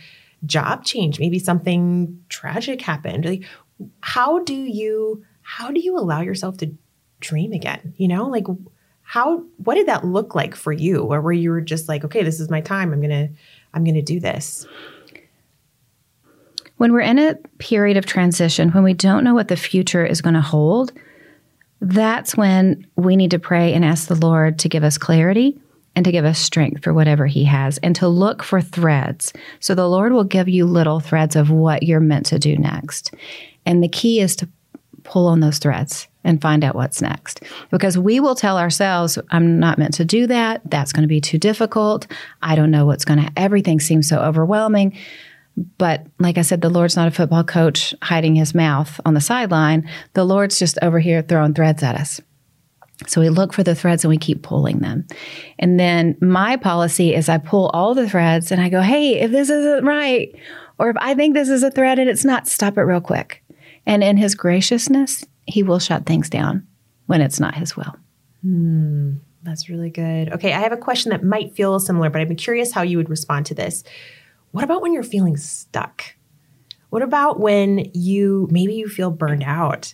job 0.46 0.84
change, 0.84 1.20
maybe 1.20 1.40
something 1.40 2.20
tragic 2.30 2.82
happened. 2.82 3.26
Like, 3.26 3.44
how 4.02 4.40
do 4.40 4.54
you 4.54 5.24
how 5.42 5.72
do 5.72 5.80
you 5.80 5.98
allow 5.98 6.22
yourself 6.22 6.58
to 6.58 6.72
dream 7.20 7.52
again? 7.52 7.94
You 7.98 8.08
know, 8.08 8.28
like 8.28 8.46
how 9.02 9.44
what 9.58 9.76
did 9.76 9.88
that 9.88 10.06
look 10.06 10.36
like 10.36 10.56
for 10.56 10.72
you, 10.72 11.04
or 11.04 11.22
where 11.22 11.34
you 11.34 11.52
were 11.52 11.62
just 11.62 11.88
like, 11.88 12.04
okay, 12.06 12.24
this 12.24 12.40
is 12.40 12.50
my 12.50 12.62
time. 12.62 12.94
I'm 12.94 13.02
gonna 13.02 13.30
I'm 13.74 13.84
gonna 13.84 14.02
do 14.02 14.20
this. 14.20 14.66
When 16.78 16.92
we're 16.92 17.02
in 17.02 17.20
a 17.20 17.36
period 17.60 17.98
of 17.98 18.06
transition, 18.06 18.70
when 18.70 18.84
we 18.84 18.94
don't 18.94 19.24
know 19.24 19.34
what 19.34 19.48
the 19.48 19.56
future 19.56 20.06
is 20.06 20.22
going 20.22 20.34
to 20.34 20.42
hold, 20.42 20.92
that's 21.80 22.36
when 22.36 22.88
we 22.98 23.16
need 23.16 23.32
to 23.32 23.40
pray 23.40 23.74
and 23.74 23.86
ask 23.86 24.08
the 24.08 24.16
Lord 24.16 24.60
to 24.60 24.70
give 24.70 24.84
us 24.84 24.98
clarity 24.98 25.58
and 25.96 26.06
to 26.06 26.12
give 26.12 26.26
us 26.26 26.40
strength 26.40 26.84
for 26.84 26.94
whatever 26.94 27.26
He 27.26 27.44
has 27.46 27.78
and 27.80 27.96
to 27.98 28.08
look 28.08 28.44
for 28.44 28.62
threads. 28.62 29.34
So 29.60 29.76
the 29.76 29.90
Lord 29.90 30.14
will 30.14 30.24
give 30.24 30.50
you 30.50 30.66
little 30.66 31.00
threads 31.00 31.36
of 31.36 31.50
what 31.50 31.84
you're 31.84 32.00
meant 32.00 32.26
to 32.28 32.40
do 32.40 32.58
next. 32.58 33.14
And 33.66 33.84
the 33.84 33.88
key 33.88 34.20
is 34.20 34.36
to 34.38 34.50
pull 35.04 35.28
on 35.28 35.40
those 35.40 35.60
threads 35.60 36.08
and 36.24 36.42
find 36.42 36.64
out 36.64 36.76
what's 36.76 37.02
next. 37.02 37.44
Because 37.70 37.98
we 37.98 38.20
will 38.20 38.36
tell 38.36 38.58
ourselves, 38.58 39.18
I'm 39.32 39.60
not 39.60 39.78
meant 39.78 39.94
to 39.96 40.06
do 40.06 40.28
that. 40.28 40.62
That's 40.66 40.94
going 40.94 41.04
to 41.04 41.08
be 41.08 41.22
too 41.22 41.38
difficult. 41.38 42.08
I 42.42 42.56
don't 42.56 42.72
know 42.72 42.86
what's 42.86 43.06
going 43.06 43.24
to, 43.24 43.32
everything 43.36 43.80
seems 43.80 44.08
so 44.08 44.20
overwhelming. 44.20 44.98
But 45.78 46.08
like 46.20 46.38
I 46.38 46.42
said, 46.42 46.62
the 46.62 46.70
Lord's 46.70 46.96
not 46.96 47.08
a 47.08 47.12
football 47.12 47.44
coach 47.44 47.94
hiding 48.02 48.36
his 48.36 48.56
mouth 48.56 49.00
on 49.06 49.14
the 49.14 49.22
sideline. 49.22 49.88
The 50.14 50.26
Lord's 50.26 50.58
just 50.58 50.80
over 50.82 51.00
here 51.00 51.22
throwing 51.22 51.54
threads 51.54 51.84
at 51.84 51.96
us. 51.96 52.20
So 53.08 53.22
we 53.22 53.30
look 53.30 53.54
for 53.54 53.64
the 53.64 53.76
threads 53.76 54.04
and 54.04 54.10
we 54.10 54.18
keep 54.18 54.44
pulling 54.44 54.80
them. 54.80 55.08
And 55.60 55.80
then 55.80 56.18
my 56.22 56.58
policy 56.58 57.14
is 57.14 57.30
I 57.30 57.38
pull 57.38 57.70
all 57.74 57.94
the 57.94 58.10
threads 58.10 58.52
and 58.52 58.62
I 58.62 58.70
go, 58.70 58.82
hey, 58.82 59.20
if 59.20 59.32
this 59.32 59.50
isn't 59.50 59.86
right, 59.86 60.34
or 60.80 60.90
if 60.90 60.98
I 61.00 61.14
think 61.14 61.34
this 61.34 61.50
is 61.50 61.64
a 61.64 61.72
thread 61.72 62.00
and 62.00 62.10
it's 62.10 62.26
not, 62.26 62.48
stop 62.48 62.78
it 62.78 62.82
real 62.82 63.02
quick. 63.02 63.44
And 63.86 64.04
in 64.04 64.18
his 64.18 64.36
graciousness, 64.36 65.26
he 65.46 65.64
will 65.64 65.80
shut 65.80 66.06
things 66.06 66.30
down 66.30 66.66
when 67.08 67.22
it's 67.22 67.40
not 67.40 67.56
his 67.56 67.76
will. 67.76 67.96
Hmm, 68.42 69.16
that's 69.44 69.70
really 69.70 69.90
good. 69.90 70.32
Okay, 70.34 70.54
I 70.54 70.60
have 70.60 70.72
a 70.72 70.78
question 70.78 71.12
that 71.12 71.24
might 71.24 71.56
feel 71.56 71.80
similar, 71.80 72.10
but 72.10 72.22
I'm 72.22 72.36
curious 72.36 72.72
how 72.72 72.82
you 72.82 72.98
would 72.98 73.10
respond 73.10 73.46
to 73.48 73.56
this. 73.56 73.84
What 74.52 74.64
about 74.64 74.82
when 74.82 74.94
you're 74.94 75.04
feeling 75.04 75.38
stuck? 75.38 76.04
What 76.90 77.02
about 77.02 77.40
when 77.40 77.90
you 77.94 78.48
maybe 78.52 78.76
you 78.76 78.88
feel 78.88 79.10
burned 79.10 79.44
out? 79.44 79.94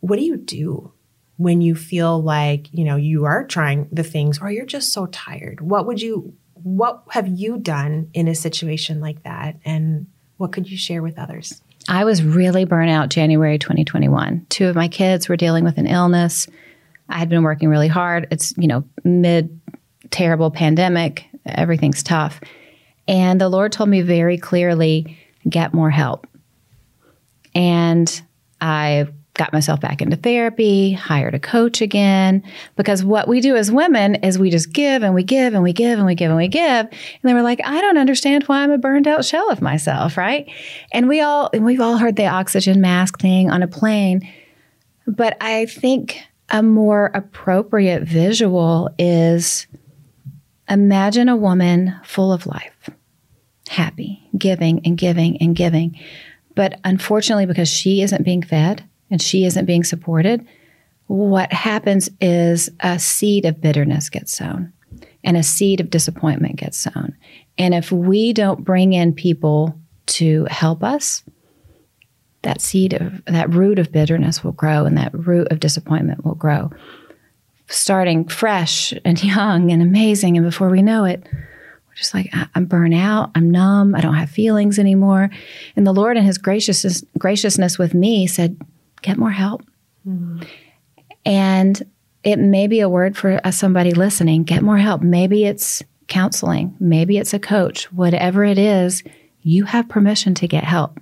What 0.00 0.16
do 0.16 0.24
you 0.24 0.36
do 0.36 0.92
when 1.38 1.60
you 1.60 1.74
feel 1.74 2.20
like, 2.22 2.72
you 2.72 2.84
know, 2.84 2.96
you 2.96 3.24
are 3.24 3.46
trying 3.46 3.88
the 3.90 4.02
things 4.02 4.38
or 4.40 4.50
you're 4.50 4.66
just 4.66 4.92
so 4.92 5.06
tired? 5.06 5.60
What 5.60 5.86
would 5.86 6.02
you 6.02 6.34
what 6.54 7.04
have 7.10 7.28
you 7.28 7.56
done 7.56 8.10
in 8.12 8.26
a 8.26 8.34
situation 8.34 9.00
like 9.00 9.22
that 9.22 9.56
and 9.64 10.08
what 10.36 10.52
could 10.52 10.68
you 10.70 10.76
share 10.76 11.02
with 11.02 11.18
others? 11.18 11.62
I 11.88 12.04
was 12.04 12.22
really 12.22 12.64
burnt 12.64 12.90
out 12.90 13.08
January 13.08 13.58
2021. 13.58 14.46
Two 14.48 14.66
of 14.66 14.76
my 14.76 14.88
kids 14.88 15.28
were 15.28 15.36
dealing 15.36 15.64
with 15.64 15.78
an 15.78 15.86
illness. 15.86 16.48
I 17.08 17.18
had 17.18 17.28
been 17.28 17.44
working 17.44 17.68
really 17.68 17.88
hard. 17.88 18.26
It's, 18.30 18.52
you 18.58 18.66
know, 18.66 18.84
mid 19.04 19.60
terrible 20.10 20.50
pandemic. 20.50 21.26
Everything's 21.46 22.02
tough. 22.02 22.40
And 23.06 23.40
the 23.40 23.48
Lord 23.48 23.72
told 23.72 23.88
me 23.88 24.02
very 24.02 24.36
clearly, 24.36 25.16
get 25.48 25.72
more 25.72 25.90
help. 25.90 26.26
And 27.54 28.22
I 28.60 29.08
got 29.38 29.52
myself 29.52 29.80
back 29.80 30.02
into 30.02 30.16
therapy, 30.16 30.92
hired 30.92 31.34
a 31.34 31.38
coach 31.38 31.80
again, 31.80 32.42
because 32.76 33.02
what 33.02 33.26
we 33.28 33.40
do 33.40 33.56
as 33.56 33.72
women 33.72 34.16
is 34.16 34.38
we 34.38 34.50
just 34.50 34.72
give 34.72 35.02
and 35.02 35.14
we 35.14 35.22
give 35.22 35.54
and 35.54 35.62
we 35.62 35.72
give 35.72 35.98
and 35.98 36.06
we 36.06 36.14
give 36.14 36.30
and 36.30 36.36
we 36.36 36.48
give. 36.48 36.60
And 36.60 36.92
they 37.22 37.32
were 37.32 37.42
like, 37.42 37.60
I 37.64 37.80
don't 37.80 37.96
understand 37.96 38.44
why 38.44 38.62
I'm 38.62 38.70
a 38.70 38.78
burned 38.78 39.08
out 39.08 39.24
shell 39.24 39.50
of 39.50 39.62
myself, 39.62 40.18
right? 40.18 40.50
And 40.92 41.08
we 41.08 41.22
all, 41.22 41.48
and 41.54 41.64
we've 41.64 41.80
all 41.80 41.96
heard 41.96 42.16
the 42.16 42.26
oxygen 42.26 42.80
mask 42.80 43.18
thing 43.18 43.50
on 43.50 43.62
a 43.62 43.68
plane. 43.68 44.28
But 45.06 45.38
I 45.40 45.66
think 45.66 46.20
a 46.50 46.62
more 46.62 47.10
appropriate 47.14 48.02
visual 48.02 48.90
is 48.98 49.66
imagine 50.68 51.28
a 51.28 51.36
woman 51.36 51.94
full 52.04 52.32
of 52.32 52.46
life, 52.46 52.90
happy, 53.68 54.28
giving 54.36 54.84
and 54.84 54.98
giving 54.98 55.40
and 55.40 55.56
giving. 55.56 55.98
But 56.54 56.80
unfortunately, 56.84 57.46
because 57.46 57.68
she 57.68 58.02
isn't 58.02 58.24
being 58.24 58.42
fed, 58.42 58.84
and 59.10 59.20
she 59.20 59.44
isn't 59.44 59.66
being 59.66 59.84
supported, 59.84 60.46
what 61.06 61.52
happens 61.52 62.10
is 62.20 62.70
a 62.80 62.98
seed 62.98 63.44
of 63.44 63.60
bitterness 63.60 64.10
gets 64.10 64.32
sown 64.32 64.72
and 65.24 65.36
a 65.36 65.42
seed 65.42 65.80
of 65.80 65.90
disappointment 65.90 66.56
gets 66.56 66.78
sown. 66.78 67.16
And 67.56 67.74
if 67.74 67.90
we 67.90 68.32
don't 68.32 68.64
bring 68.64 68.92
in 68.92 69.14
people 69.14 69.78
to 70.06 70.46
help 70.50 70.84
us, 70.84 71.24
that 72.42 72.60
seed 72.60 72.92
of 72.92 73.24
that 73.26 73.52
root 73.52 73.78
of 73.78 73.90
bitterness 73.90 74.44
will 74.44 74.52
grow 74.52 74.84
and 74.84 74.96
that 74.96 75.12
root 75.12 75.48
of 75.50 75.60
disappointment 75.60 76.24
will 76.24 76.34
grow. 76.34 76.70
Starting 77.68 78.26
fresh 78.28 78.94
and 79.04 79.22
young 79.22 79.70
and 79.70 79.82
amazing, 79.82 80.36
and 80.36 80.46
before 80.46 80.70
we 80.70 80.80
know 80.80 81.04
it, 81.04 81.22
we're 81.32 81.94
just 81.96 82.14
like 82.14 82.32
I'm 82.54 82.64
burnt 82.64 82.94
out, 82.94 83.30
I'm 83.34 83.50
numb, 83.50 83.94
I 83.94 84.00
don't 84.00 84.14
have 84.14 84.30
feelings 84.30 84.78
anymore. 84.78 85.30
And 85.76 85.86
the 85.86 85.92
Lord, 85.92 86.16
in 86.16 86.24
His 86.24 86.38
graciousness, 86.38 87.04
graciousness 87.18 87.76
with 87.78 87.92
me, 87.92 88.26
said, 88.26 88.56
"Get 89.02 89.18
more 89.18 89.30
help." 89.30 89.62
Mm-hmm. 90.06 90.42
And 91.24 91.82
it 92.24 92.38
may 92.38 92.66
be 92.66 92.80
a 92.80 92.88
word 92.88 93.16
for 93.16 93.40
uh, 93.44 93.50
somebody 93.50 93.92
listening. 93.92 94.44
Get 94.44 94.62
more 94.62 94.78
help. 94.78 95.02
Maybe 95.02 95.44
it's 95.44 95.82
counseling. 96.08 96.74
Maybe 96.80 97.18
it's 97.18 97.34
a 97.34 97.38
coach. 97.38 97.92
Whatever 97.92 98.44
it 98.44 98.58
is, 98.58 99.02
you 99.42 99.64
have 99.64 99.88
permission 99.88 100.34
to 100.34 100.48
get 100.48 100.64
help. 100.64 101.00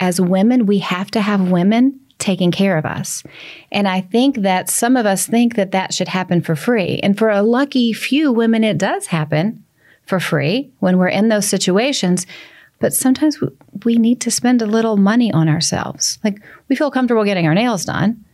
As 0.00 0.20
women, 0.20 0.66
we 0.66 0.78
have 0.78 1.10
to 1.12 1.20
have 1.20 1.50
women 1.50 2.00
taking 2.18 2.52
care 2.52 2.78
of 2.78 2.86
us. 2.86 3.22
And 3.70 3.88
I 3.88 4.00
think 4.00 4.36
that 4.38 4.70
some 4.70 4.96
of 4.96 5.06
us 5.06 5.26
think 5.26 5.56
that 5.56 5.72
that 5.72 5.92
should 5.92 6.08
happen 6.08 6.40
for 6.40 6.54
free. 6.54 7.00
And 7.02 7.18
for 7.18 7.30
a 7.30 7.42
lucky 7.42 7.92
few 7.92 8.32
women, 8.32 8.64
it 8.64 8.78
does 8.78 9.06
happen 9.06 9.64
for 10.06 10.20
free 10.20 10.70
when 10.78 10.98
we're 10.98 11.08
in 11.08 11.28
those 11.28 11.48
situations. 11.48 12.26
But 12.82 12.92
sometimes 12.92 13.38
we 13.84 13.96
need 13.96 14.20
to 14.22 14.30
spend 14.32 14.60
a 14.60 14.66
little 14.66 14.96
money 14.96 15.32
on 15.32 15.48
ourselves. 15.48 16.18
Like 16.24 16.42
we 16.68 16.74
feel 16.74 16.90
comfortable 16.90 17.24
getting 17.24 17.46
our 17.46 17.54
nails 17.54 17.84
done, 17.84 18.24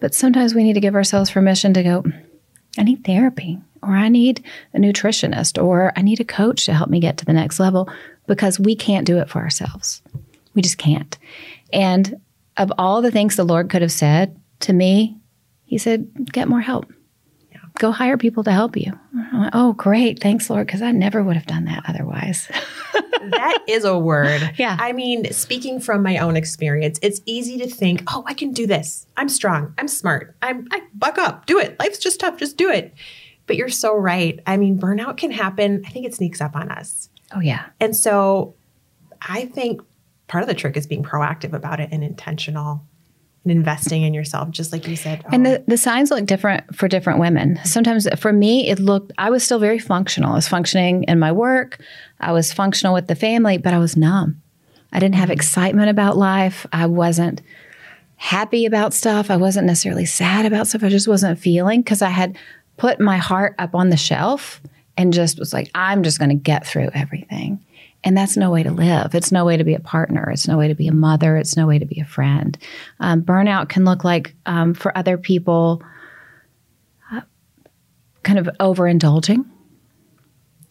but 0.00 0.16
sometimes 0.16 0.52
we 0.52 0.64
need 0.64 0.72
to 0.72 0.80
give 0.80 0.96
ourselves 0.96 1.30
permission 1.30 1.72
to 1.74 1.84
go, 1.84 2.04
I 2.76 2.82
need 2.82 3.04
therapy, 3.04 3.60
or 3.80 3.90
I 3.90 4.08
need 4.08 4.44
a 4.74 4.78
nutritionist, 4.78 5.62
or 5.62 5.92
I 5.94 6.02
need 6.02 6.18
a 6.18 6.24
coach 6.24 6.64
to 6.64 6.74
help 6.74 6.90
me 6.90 6.98
get 6.98 7.18
to 7.18 7.24
the 7.24 7.32
next 7.32 7.60
level 7.60 7.88
because 8.26 8.58
we 8.58 8.74
can't 8.74 9.06
do 9.06 9.18
it 9.18 9.30
for 9.30 9.38
ourselves. 9.38 10.02
We 10.54 10.62
just 10.62 10.78
can't. 10.78 11.16
And 11.72 12.20
of 12.56 12.72
all 12.78 13.00
the 13.00 13.12
things 13.12 13.36
the 13.36 13.44
Lord 13.44 13.70
could 13.70 13.82
have 13.82 13.92
said 13.92 14.36
to 14.60 14.72
me, 14.72 15.18
He 15.66 15.78
said, 15.78 16.32
Get 16.32 16.48
more 16.48 16.62
help. 16.62 16.92
Go 17.82 17.90
hire 17.90 18.16
people 18.16 18.44
to 18.44 18.52
help 18.52 18.76
you. 18.76 18.92
Went, 19.12 19.50
oh, 19.54 19.72
great. 19.72 20.20
Thanks, 20.20 20.48
Lord, 20.48 20.68
because 20.68 20.82
I 20.82 20.92
never 20.92 21.20
would 21.20 21.34
have 21.34 21.46
done 21.46 21.64
that 21.64 21.82
otherwise. 21.88 22.48
that 22.92 23.58
is 23.66 23.84
a 23.84 23.98
word. 23.98 24.52
Yeah. 24.56 24.76
I 24.78 24.92
mean, 24.92 25.32
speaking 25.32 25.80
from 25.80 26.00
my 26.00 26.18
own 26.18 26.36
experience, 26.36 27.00
it's 27.02 27.20
easy 27.26 27.58
to 27.58 27.66
think, 27.66 28.04
oh, 28.06 28.22
I 28.24 28.34
can 28.34 28.52
do 28.52 28.68
this. 28.68 29.04
I'm 29.16 29.28
strong. 29.28 29.74
I'm 29.78 29.88
smart. 29.88 30.36
I'm 30.42 30.68
I 30.70 30.82
buck 30.94 31.18
up. 31.18 31.46
Do 31.46 31.58
it. 31.58 31.76
Life's 31.80 31.98
just 31.98 32.20
tough. 32.20 32.38
Just 32.38 32.56
do 32.56 32.70
it. 32.70 32.94
But 33.48 33.56
you're 33.56 33.68
so 33.68 33.96
right. 33.96 34.38
I 34.46 34.58
mean, 34.58 34.78
burnout 34.78 35.16
can 35.16 35.32
happen. 35.32 35.82
I 35.84 35.90
think 35.90 36.06
it 36.06 36.14
sneaks 36.14 36.40
up 36.40 36.54
on 36.54 36.70
us. 36.70 37.08
Oh, 37.34 37.40
yeah. 37.40 37.64
And 37.80 37.96
so 37.96 38.54
I 39.20 39.46
think 39.46 39.82
part 40.28 40.42
of 40.42 40.48
the 40.48 40.54
trick 40.54 40.76
is 40.76 40.86
being 40.86 41.02
proactive 41.02 41.52
about 41.52 41.80
it 41.80 41.88
and 41.90 42.04
intentional 42.04 42.86
and 43.44 43.52
investing 43.52 44.02
in 44.02 44.14
yourself, 44.14 44.50
just 44.50 44.72
like 44.72 44.86
you 44.86 44.96
said. 44.96 45.22
Oh. 45.24 45.30
And 45.32 45.44
the, 45.44 45.58
um, 45.58 45.64
the 45.66 45.76
signs 45.76 46.10
look 46.10 46.26
different 46.26 46.74
for 46.76 46.88
different 46.88 47.18
women. 47.18 47.58
Sometimes 47.64 48.06
for 48.18 48.32
me, 48.32 48.68
it 48.68 48.78
looked, 48.78 49.12
I 49.18 49.30
was 49.30 49.42
still 49.42 49.58
very 49.58 49.78
functional. 49.78 50.32
I 50.32 50.36
was 50.36 50.48
functioning 50.48 51.04
in 51.04 51.18
my 51.18 51.32
work, 51.32 51.80
I 52.20 52.32
was 52.32 52.52
functional 52.52 52.94
with 52.94 53.08
the 53.08 53.16
family, 53.16 53.58
but 53.58 53.74
I 53.74 53.78
was 53.78 53.96
numb. 53.96 54.40
I 54.92 54.98
didn't 55.00 55.16
have 55.16 55.28
mm. 55.28 55.32
excitement 55.32 55.90
about 55.90 56.16
life. 56.16 56.66
I 56.72 56.86
wasn't 56.86 57.42
happy 58.16 58.66
about 58.66 58.94
stuff. 58.94 59.30
I 59.30 59.36
wasn't 59.36 59.66
necessarily 59.66 60.06
sad 60.06 60.46
about 60.46 60.68
stuff. 60.68 60.84
I 60.84 60.88
just 60.88 61.08
wasn't 61.08 61.38
feeling 61.38 61.80
because 61.80 62.02
I 62.02 62.10
had 62.10 62.38
put 62.76 63.00
my 63.00 63.16
heart 63.16 63.54
up 63.58 63.74
on 63.74 63.88
the 63.88 63.96
shelf 63.96 64.60
and 64.96 65.12
just 65.12 65.38
was 65.38 65.52
like, 65.52 65.70
I'm 65.74 66.02
just 66.02 66.18
going 66.18 66.28
to 66.28 66.36
get 66.36 66.66
through 66.66 66.90
everything. 66.94 67.64
And 68.04 68.16
that's 68.16 68.36
no 68.36 68.50
way 68.50 68.62
to 68.62 68.70
live. 68.70 69.14
It's 69.14 69.30
no 69.30 69.44
way 69.44 69.56
to 69.56 69.64
be 69.64 69.74
a 69.74 69.80
partner. 69.80 70.28
It's 70.30 70.48
no 70.48 70.58
way 70.58 70.68
to 70.68 70.74
be 70.74 70.88
a 70.88 70.92
mother. 70.92 71.36
It's 71.36 71.56
no 71.56 71.66
way 71.66 71.78
to 71.78 71.86
be 71.86 72.00
a 72.00 72.04
friend. 72.04 72.58
Um, 72.98 73.22
burnout 73.22 73.68
can 73.68 73.84
look 73.84 74.02
like, 74.02 74.34
um, 74.44 74.74
for 74.74 74.96
other 74.96 75.16
people, 75.16 75.82
uh, 77.12 77.20
kind 78.24 78.38
of 78.38 78.48
overindulging. 78.58 79.44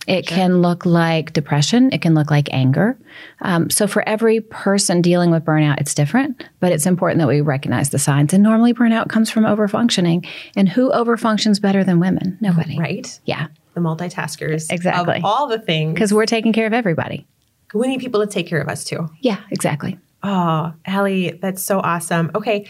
It 0.07 0.27
sure. 0.27 0.35
can 0.35 0.61
look 0.61 0.85
like 0.85 1.31
depression. 1.31 1.91
It 1.93 2.01
can 2.01 2.15
look 2.15 2.31
like 2.31 2.49
anger. 2.51 2.97
Um, 3.41 3.69
so, 3.69 3.85
for 3.85 4.07
every 4.09 4.41
person 4.41 4.99
dealing 5.01 5.29
with 5.29 5.45
burnout, 5.45 5.79
it's 5.79 5.93
different, 5.93 6.43
but 6.59 6.71
it's 6.71 6.87
important 6.87 7.19
that 7.19 7.27
we 7.27 7.39
recognize 7.39 7.91
the 7.91 7.99
signs. 7.99 8.33
And 8.33 8.41
normally, 8.41 8.73
burnout 8.73 9.09
comes 9.09 9.29
from 9.29 9.43
overfunctioning. 9.43 10.27
And 10.55 10.67
who 10.67 10.89
overfunctions 10.89 11.61
better 11.61 11.83
than 11.83 11.99
women? 11.99 12.39
Nobody. 12.41 12.79
Right. 12.79 13.19
Yeah 13.25 13.47
the 13.73 13.81
multitaskers 13.81 14.71
exactly 14.71 15.17
of 15.17 15.25
all 15.25 15.47
the 15.47 15.59
things 15.59 15.93
because 15.93 16.13
we're 16.13 16.25
taking 16.25 16.53
care 16.53 16.67
of 16.67 16.73
everybody 16.73 17.25
we 17.73 17.87
need 17.87 17.99
people 17.99 18.19
to 18.19 18.27
take 18.27 18.47
care 18.47 18.61
of 18.61 18.67
us 18.67 18.83
too 18.83 19.09
yeah 19.21 19.37
exactly 19.49 19.97
oh 20.23 20.73
Allie 20.85 21.31
that's 21.41 21.63
so 21.63 21.79
awesome 21.79 22.31
okay 22.35 22.67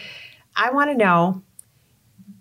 I 0.56 0.72
want 0.72 0.92
to 0.92 0.98
know 0.98 1.42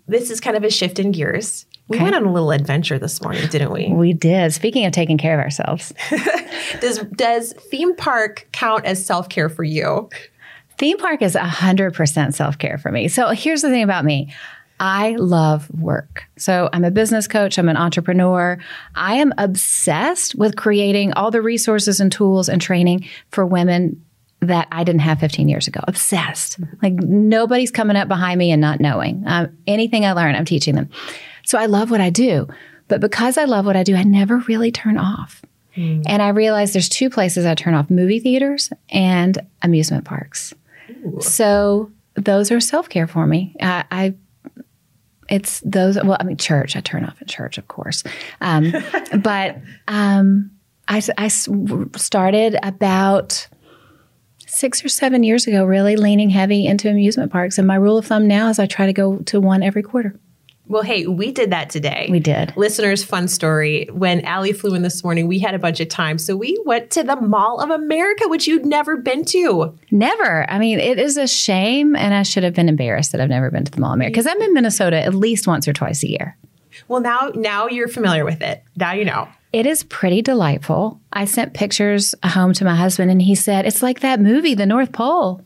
this 0.07 0.29
is 0.29 0.39
kind 0.39 0.57
of 0.57 0.63
a 0.63 0.69
shift 0.69 0.99
in 0.99 1.11
gears 1.11 1.65
we 1.91 1.97
okay. 1.97 2.05
went 2.05 2.15
on 2.15 2.23
a 2.23 2.31
little 2.31 2.51
adventure 2.51 2.97
this 2.97 3.21
morning, 3.21 3.45
didn't 3.49 3.69
we? 3.69 3.89
We 3.89 4.13
did. 4.13 4.53
Speaking 4.53 4.85
of 4.85 4.93
taking 4.93 5.17
care 5.17 5.37
of 5.37 5.43
ourselves, 5.43 5.93
does 6.79 6.99
does 6.99 7.51
theme 7.51 7.97
park 7.97 8.47
count 8.53 8.85
as 8.85 9.05
self 9.05 9.27
care 9.27 9.49
for 9.49 9.65
you? 9.65 10.09
Theme 10.77 10.97
park 10.97 11.21
is 11.21 11.35
hundred 11.35 11.93
percent 11.93 12.33
self 12.33 12.57
care 12.57 12.77
for 12.77 12.93
me. 12.93 13.09
So 13.09 13.31
here's 13.31 13.61
the 13.61 13.69
thing 13.69 13.83
about 13.83 14.05
me: 14.05 14.33
I 14.81 15.11
love 15.11 15.69
work. 15.79 16.23
So 16.37 16.67
I'm 16.73 16.83
a 16.83 16.89
business 16.89 17.27
coach, 17.27 17.59
I'm 17.59 17.69
an 17.69 17.77
entrepreneur. 17.77 18.57
I 18.95 19.15
am 19.15 19.31
obsessed 19.37 20.33
with 20.33 20.55
creating 20.55 21.13
all 21.13 21.29
the 21.29 21.41
resources 21.41 21.99
and 21.99 22.11
tools 22.11 22.49
and 22.49 22.59
training 22.59 23.07
for 23.29 23.45
women 23.45 24.03
that 24.39 24.67
I 24.71 24.83
didn't 24.83 25.01
have 25.01 25.19
15 25.19 25.47
years 25.47 25.67
ago. 25.67 25.81
Obsessed. 25.87 26.59
Like 26.81 26.93
nobody's 26.93 27.69
coming 27.69 27.95
up 27.95 28.07
behind 28.07 28.39
me 28.39 28.49
and 28.49 28.59
not 28.59 28.79
knowing. 28.79 29.23
Um, 29.27 29.55
anything 29.67 30.03
I 30.03 30.13
learn, 30.13 30.33
I'm 30.33 30.45
teaching 30.45 30.73
them. 30.73 30.89
So 31.45 31.59
I 31.59 31.67
love 31.67 31.91
what 31.91 32.01
I 32.01 32.09
do. 32.09 32.47
But 32.87 33.01
because 33.01 33.37
I 33.37 33.45
love 33.45 33.67
what 33.67 33.77
I 33.77 33.83
do, 33.83 33.95
I 33.95 34.01
never 34.01 34.39
really 34.39 34.71
turn 34.71 34.97
off. 34.97 35.43
Mm. 35.77 36.03
And 36.07 36.23
I 36.23 36.29
realize 36.29 36.73
there's 36.73 36.89
two 36.89 37.11
places 37.11 37.45
I 37.45 37.53
turn 37.53 37.75
off 37.75 37.91
movie 37.91 38.19
theaters 38.19 38.73
and 38.89 39.37
amusement 39.61 40.05
parks. 40.05 40.55
Ooh. 41.05 41.21
So 41.21 41.91
those 42.15 42.49
are 42.51 42.59
self 42.59 42.89
care 42.89 43.07
for 43.07 43.27
me. 43.27 43.55
I, 43.61 43.85
I 43.91 44.13
it's 45.31 45.61
those. 45.61 45.95
Well, 45.95 46.17
I 46.19 46.23
mean, 46.23 46.37
church. 46.37 46.75
I 46.75 46.81
turn 46.81 47.05
off 47.05 47.19
in 47.21 47.27
church, 47.27 47.57
of 47.57 47.67
course, 47.67 48.03
um, 48.41 48.73
but 49.19 49.57
um, 49.87 50.51
I, 50.87 51.01
I 51.17 51.27
started 51.29 52.57
about 52.61 53.47
six 54.45 54.83
or 54.83 54.89
seven 54.89 55.23
years 55.23 55.47
ago, 55.47 55.63
really 55.63 55.95
leaning 55.95 56.29
heavy 56.29 56.65
into 56.65 56.89
amusement 56.89 57.31
parks. 57.31 57.57
And 57.57 57.65
my 57.65 57.75
rule 57.75 57.97
of 57.97 58.05
thumb 58.05 58.27
now 58.27 58.49
is 58.49 58.59
I 58.59 58.65
try 58.65 58.85
to 58.85 58.93
go 58.93 59.17
to 59.19 59.39
one 59.39 59.63
every 59.63 59.81
quarter. 59.81 60.19
Well, 60.71 60.83
hey, 60.83 61.05
we 61.05 61.33
did 61.33 61.49
that 61.51 61.69
today. 61.69 62.07
We 62.09 62.21
did. 62.21 62.53
Listeners, 62.55 63.03
fun 63.03 63.27
story. 63.27 63.89
When 63.91 64.21
Allie 64.21 64.53
flew 64.53 64.73
in 64.73 64.83
this 64.83 65.03
morning, 65.03 65.27
we 65.27 65.37
had 65.37 65.53
a 65.53 65.59
bunch 65.59 65.81
of 65.81 65.89
time. 65.89 66.17
So 66.17 66.37
we 66.37 66.57
went 66.65 66.91
to 66.91 67.03
the 67.03 67.17
Mall 67.17 67.59
of 67.59 67.69
America, 67.69 68.29
which 68.29 68.47
you'd 68.47 68.65
never 68.65 68.95
been 68.95 69.25
to. 69.25 69.77
Never. 69.91 70.49
I 70.49 70.59
mean, 70.59 70.79
it 70.79 70.97
is 70.97 71.17
a 71.17 71.27
shame, 71.27 71.93
and 71.97 72.13
I 72.13 72.23
should 72.23 72.43
have 72.43 72.53
been 72.53 72.69
embarrassed 72.69 73.11
that 73.11 73.19
I've 73.19 73.27
never 73.27 73.51
been 73.51 73.65
to 73.65 73.71
the 73.71 73.81
Mall 73.81 73.91
of 73.91 73.95
America 73.95 74.13
because 74.13 74.27
I'm 74.27 74.41
in 74.41 74.53
Minnesota 74.53 74.95
at 75.03 75.13
least 75.13 75.45
once 75.45 75.67
or 75.67 75.73
twice 75.73 76.03
a 76.03 76.09
year. 76.09 76.37
Well, 76.87 77.01
now 77.01 77.33
now 77.35 77.67
you're 77.67 77.89
familiar 77.89 78.23
with 78.23 78.41
it. 78.41 78.63
Now 78.77 78.93
you 78.93 79.03
know. 79.03 79.27
It 79.51 79.65
is 79.65 79.83
pretty 79.83 80.21
delightful. 80.21 81.01
I 81.11 81.25
sent 81.25 81.53
pictures 81.53 82.15
home 82.23 82.53
to 82.53 82.63
my 82.63 82.75
husband, 82.75 83.11
and 83.11 83.21
he 83.21 83.35
said, 83.35 83.65
It's 83.65 83.83
like 83.83 83.99
that 83.99 84.21
movie, 84.21 84.53
The 84.53 84.65
North 84.65 84.93
Pole. 84.93 85.45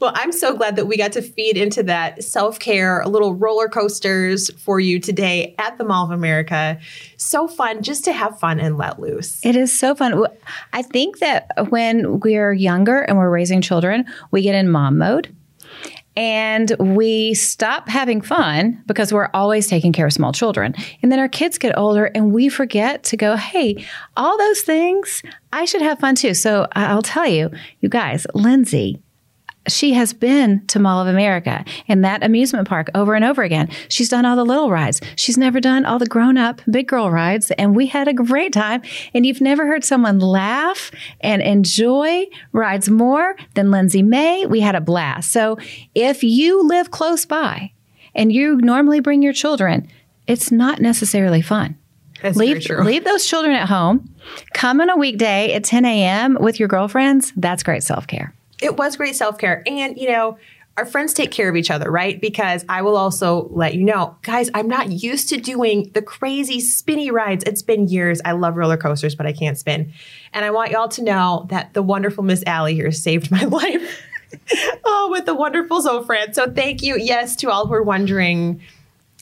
Well, 0.00 0.12
I'm 0.14 0.32
so 0.32 0.56
glad 0.56 0.76
that 0.76 0.86
we 0.86 0.96
got 0.96 1.12
to 1.12 1.22
feed 1.22 1.56
into 1.56 1.82
that 1.84 2.22
self 2.22 2.58
care, 2.58 3.04
little 3.06 3.34
roller 3.34 3.68
coasters 3.68 4.50
for 4.62 4.80
you 4.80 5.00
today 5.00 5.54
at 5.58 5.78
the 5.78 5.84
Mall 5.84 6.04
of 6.04 6.10
America. 6.10 6.78
So 7.16 7.48
fun 7.48 7.82
just 7.82 8.04
to 8.04 8.12
have 8.12 8.38
fun 8.38 8.60
and 8.60 8.76
let 8.76 9.00
loose. 9.00 9.44
It 9.44 9.56
is 9.56 9.76
so 9.76 9.94
fun. 9.94 10.26
I 10.72 10.82
think 10.82 11.18
that 11.18 11.50
when 11.70 12.20
we're 12.20 12.52
younger 12.52 13.00
and 13.00 13.18
we're 13.18 13.30
raising 13.30 13.60
children, 13.60 14.04
we 14.30 14.42
get 14.42 14.54
in 14.54 14.70
mom 14.70 14.98
mode 14.98 15.34
and 16.16 16.74
we 16.78 17.34
stop 17.34 17.88
having 17.88 18.20
fun 18.20 18.82
because 18.86 19.12
we're 19.12 19.30
always 19.32 19.66
taking 19.66 19.92
care 19.92 20.06
of 20.06 20.12
small 20.12 20.32
children. 20.32 20.74
And 21.02 21.10
then 21.10 21.18
our 21.18 21.28
kids 21.28 21.56
get 21.56 21.78
older 21.78 22.06
and 22.06 22.32
we 22.32 22.48
forget 22.48 23.04
to 23.04 23.16
go, 23.16 23.36
hey, 23.36 23.86
all 24.16 24.36
those 24.36 24.60
things, 24.62 25.22
I 25.52 25.64
should 25.64 25.82
have 25.82 25.98
fun 26.00 26.16
too. 26.16 26.34
So 26.34 26.66
I'll 26.72 27.02
tell 27.02 27.26
you, 27.26 27.50
you 27.80 27.88
guys, 27.88 28.26
Lindsay 28.34 29.00
she 29.68 29.92
has 29.92 30.12
been 30.12 30.66
to 30.68 30.78
Mall 30.78 31.00
of 31.00 31.08
America 31.08 31.64
and 31.86 32.04
that 32.04 32.24
amusement 32.24 32.66
park 32.66 32.88
over 32.94 33.14
and 33.14 33.24
over 33.24 33.42
again. 33.42 33.68
She's 33.88 34.08
done 34.08 34.24
all 34.24 34.36
the 34.36 34.44
little 34.44 34.70
rides. 34.70 35.00
She's 35.16 35.36
never 35.36 35.60
done 35.60 35.84
all 35.84 35.98
the 35.98 36.06
grown 36.06 36.38
up 36.38 36.62
big 36.70 36.88
girl 36.88 37.10
rides. 37.10 37.50
And 37.52 37.76
we 37.76 37.86
had 37.86 38.08
a 38.08 38.14
great 38.14 38.52
time. 38.52 38.82
And 39.12 39.26
you've 39.26 39.40
never 39.40 39.66
heard 39.66 39.84
someone 39.84 40.18
laugh 40.18 40.90
and 41.20 41.42
enjoy 41.42 42.26
rides 42.52 42.88
more 42.88 43.36
than 43.54 43.70
Lindsay 43.70 44.02
May. 44.02 44.46
We 44.46 44.60
had 44.60 44.74
a 44.74 44.80
blast. 44.80 45.30
So 45.30 45.58
if 45.94 46.22
you 46.24 46.66
live 46.66 46.90
close 46.90 47.26
by 47.26 47.72
and 48.14 48.32
you 48.32 48.56
normally 48.56 49.00
bring 49.00 49.22
your 49.22 49.34
children, 49.34 49.88
it's 50.26 50.50
not 50.50 50.80
necessarily 50.80 51.42
fun. 51.42 51.76
That's 52.22 52.36
leave, 52.36 52.68
leave 52.68 53.04
those 53.04 53.26
children 53.26 53.54
at 53.54 53.68
home. 53.68 54.14
Come 54.52 54.80
on 54.80 54.90
a 54.90 54.96
weekday 54.96 55.54
at 55.54 55.64
10 55.64 55.86
a.m. 55.86 56.36
with 56.38 56.58
your 56.58 56.68
girlfriends. 56.68 57.32
That's 57.34 57.62
great 57.62 57.82
self 57.82 58.06
care 58.06 58.34
it 58.62 58.76
was 58.76 58.96
great 58.96 59.16
self 59.16 59.38
care. 59.38 59.62
And, 59.66 59.96
you 59.96 60.10
know, 60.10 60.38
our 60.76 60.86
friends 60.86 61.12
take 61.12 61.30
care 61.30 61.48
of 61.48 61.56
each 61.56 61.70
other, 61.70 61.90
right? 61.90 62.20
Because 62.20 62.64
I 62.68 62.82
will 62.82 62.96
also 62.96 63.48
let 63.50 63.74
you 63.74 63.84
know, 63.84 64.16
guys, 64.22 64.50
I'm 64.54 64.68
not 64.68 64.90
used 64.90 65.28
to 65.30 65.36
doing 65.36 65.90
the 65.92 66.00
crazy 66.00 66.60
spinny 66.60 67.10
rides. 67.10 67.44
It's 67.44 67.62
been 67.62 67.88
years. 67.88 68.20
I 68.24 68.32
love 68.32 68.56
roller 68.56 68.76
coasters, 68.76 69.14
but 69.14 69.26
I 69.26 69.32
can't 69.32 69.58
spin. 69.58 69.92
And 70.32 70.44
I 70.44 70.50
want 70.50 70.70
y'all 70.70 70.88
to 70.88 71.02
know 71.02 71.46
that 71.50 71.74
the 71.74 71.82
wonderful 71.82 72.24
Miss 72.24 72.42
Allie 72.46 72.74
here 72.74 72.92
saved 72.92 73.30
my 73.30 73.44
life. 73.44 74.06
oh, 74.84 75.08
with 75.10 75.26
the 75.26 75.34
wonderful 75.34 75.82
Zofran. 75.82 76.34
So 76.34 76.50
thank 76.50 76.82
you, 76.82 76.96
yes, 76.96 77.36
to 77.36 77.50
all 77.50 77.66
who 77.66 77.74
are 77.74 77.82
wondering 77.82 78.62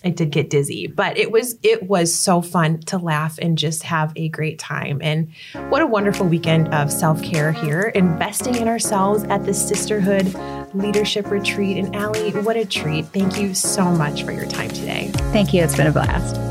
I 0.04 0.10
did 0.10 0.30
get 0.30 0.48
dizzy, 0.48 0.86
but 0.86 1.18
it 1.18 1.32
was 1.32 1.58
it 1.62 1.82
was 1.82 2.14
so 2.14 2.40
fun 2.40 2.80
to 2.82 2.98
laugh 2.98 3.38
and 3.38 3.58
just 3.58 3.82
have 3.82 4.12
a 4.14 4.28
great 4.28 4.58
time. 4.58 5.00
And 5.02 5.32
what 5.70 5.82
a 5.82 5.86
wonderful 5.86 6.26
weekend 6.26 6.72
of 6.72 6.92
self-care 6.92 7.52
here, 7.52 7.92
investing 7.94 8.56
in 8.56 8.68
ourselves 8.68 9.24
at 9.24 9.44
the 9.44 9.54
sisterhood 9.54 10.32
leadership 10.72 11.30
retreat. 11.30 11.78
And 11.78 11.96
Allie, 11.96 12.30
what 12.30 12.56
a 12.56 12.64
treat. 12.64 13.06
Thank 13.06 13.40
you 13.40 13.54
so 13.54 13.84
much 13.84 14.22
for 14.22 14.32
your 14.32 14.46
time 14.46 14.70
today. 14.70 15.10
Thank 15.32 15.52
you. 15.52 15.62
It's 15.64 15.76
been 15.76 15.88
a 15.88 15.92
blast. 15.92 16.47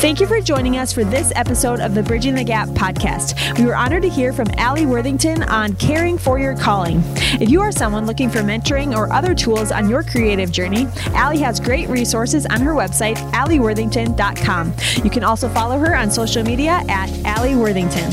Thank 0.00 0.18
you 0.18 0.26
for 0.26 0.40
joining 0.40 0.78
us 0.78 0.94
for 0.94 1.04
this 1.04 1.30
episode 1.36 1.78
of 1.78 1.94
the 1.94 2.02
Bridging 2.02 2.34
the 2.34 2.42
Gap 2.42 2.68
podcast. 2.68 3.58
We 3.58 3.66
were 3.66 3.76
honored 3.76 4.00
to 4.00 4.08
hear 4.08 4.32
from 4.32 4.46
Allie 4.56 4.86
Worthington 4.86 5.42
on 5.42 5.74
caring 5.76 6.16
for 6.16 6.38
your 6.38 6.56
calling. 6.56 7.02
If 7.38 7.50
you 7.50 7.60
are 7.60 7.70
someone 7.70 8.06
looking 8.06 8.30
for 8.30 8.38
mentoring 8.38 8.96
or 8.96 9.12
other 9.12 9.34
tools 9.34 9.70
on 9.70 9.90
your 9.90 10.02
creative 10.02 10.50
journey, 10.50 10.86
Allie 11.08 11.40
has 11.40 11.60
great 11.60 11.86
resources 11.90 12.46
on 12.46 12.62
her 12.62 12.72
website, 12.72 13.16
allieworthington.com. 13.32 14.72
You 15.04 15.10
can 15.10 15.22
also 15.22 15.50
follow 15.50 15.78
her 15.78 15.94
on 15.94 16.10
social 16.10 16.42
media 16.44 16.82
at 16.88 17.10
Allie 17.26 17.54
Worthington. 17.54 18.10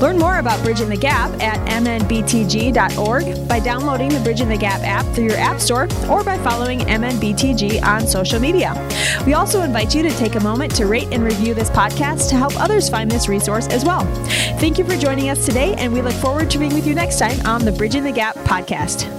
Learn 0.00 0.18
more 0.18 0.38
about 0.38 0.62
Bridging 0.64 0.88
the 0.88 0.96
Gap 0.96 1.30
at 1.40 1.58
mnbtg.org 1.68 3.48
by 3.48 3.58
downloading 3.58 4.08
the 4.08 4.20
Bridging 4.20 4.48
the 4.48 4.56
Gap 4.56 4.82
app 4.82 5.04
through 5.14 5.24
your 5.24 5.36
app 5.36 5.60
store 5.60 5.88
or 6.08 6.22
by 6.22 6.38
following 6.38 6.80
MNBTG 6.80 7.82
on 7.82 8.06
social 8.06 8.38
media. 8.38 8.72
We 9.26 9.34
also 9.34 9.62
invite 9.62 9.94
you 9.94 10.02
to 10.02 10.10
take 10.10 10.34
a 10.34 10.40
moment 10.40 10.74
to 10.76 10.86
rate 10.86 11.08
review 11.24 11.54
this 11.54 11.70
podcast 11.70 12.28
to 12.30 12.36
help 12.36 12.58
others 12.60 12.88
find 12.88 13.10
this 13.10 13.28
resource 13.28 13.68
as 13.68 13.84
well. 13.84 14.04
Thank 14.58 14.78
you 14.78 14.84
for 14.84 14.96
joining 14.96 15.30
us 15.30 15.44
today, 15.46 15.74
and 15.74 15.92
we 15.92 16.02
look 16.02 16.14
forward 16.14 16.50
to 16.50 16.58
being 16.58 16.74
with 16.74 16.86
you 16.86 16.94
next 16.94 17.18
time 17.18 17.44
on 17.46 17.64
the 17.64 17.72
Bridging 17.72 18.04
the 18.04 18.12
Gap 18.12 18.36
podcast. 18.36 19.13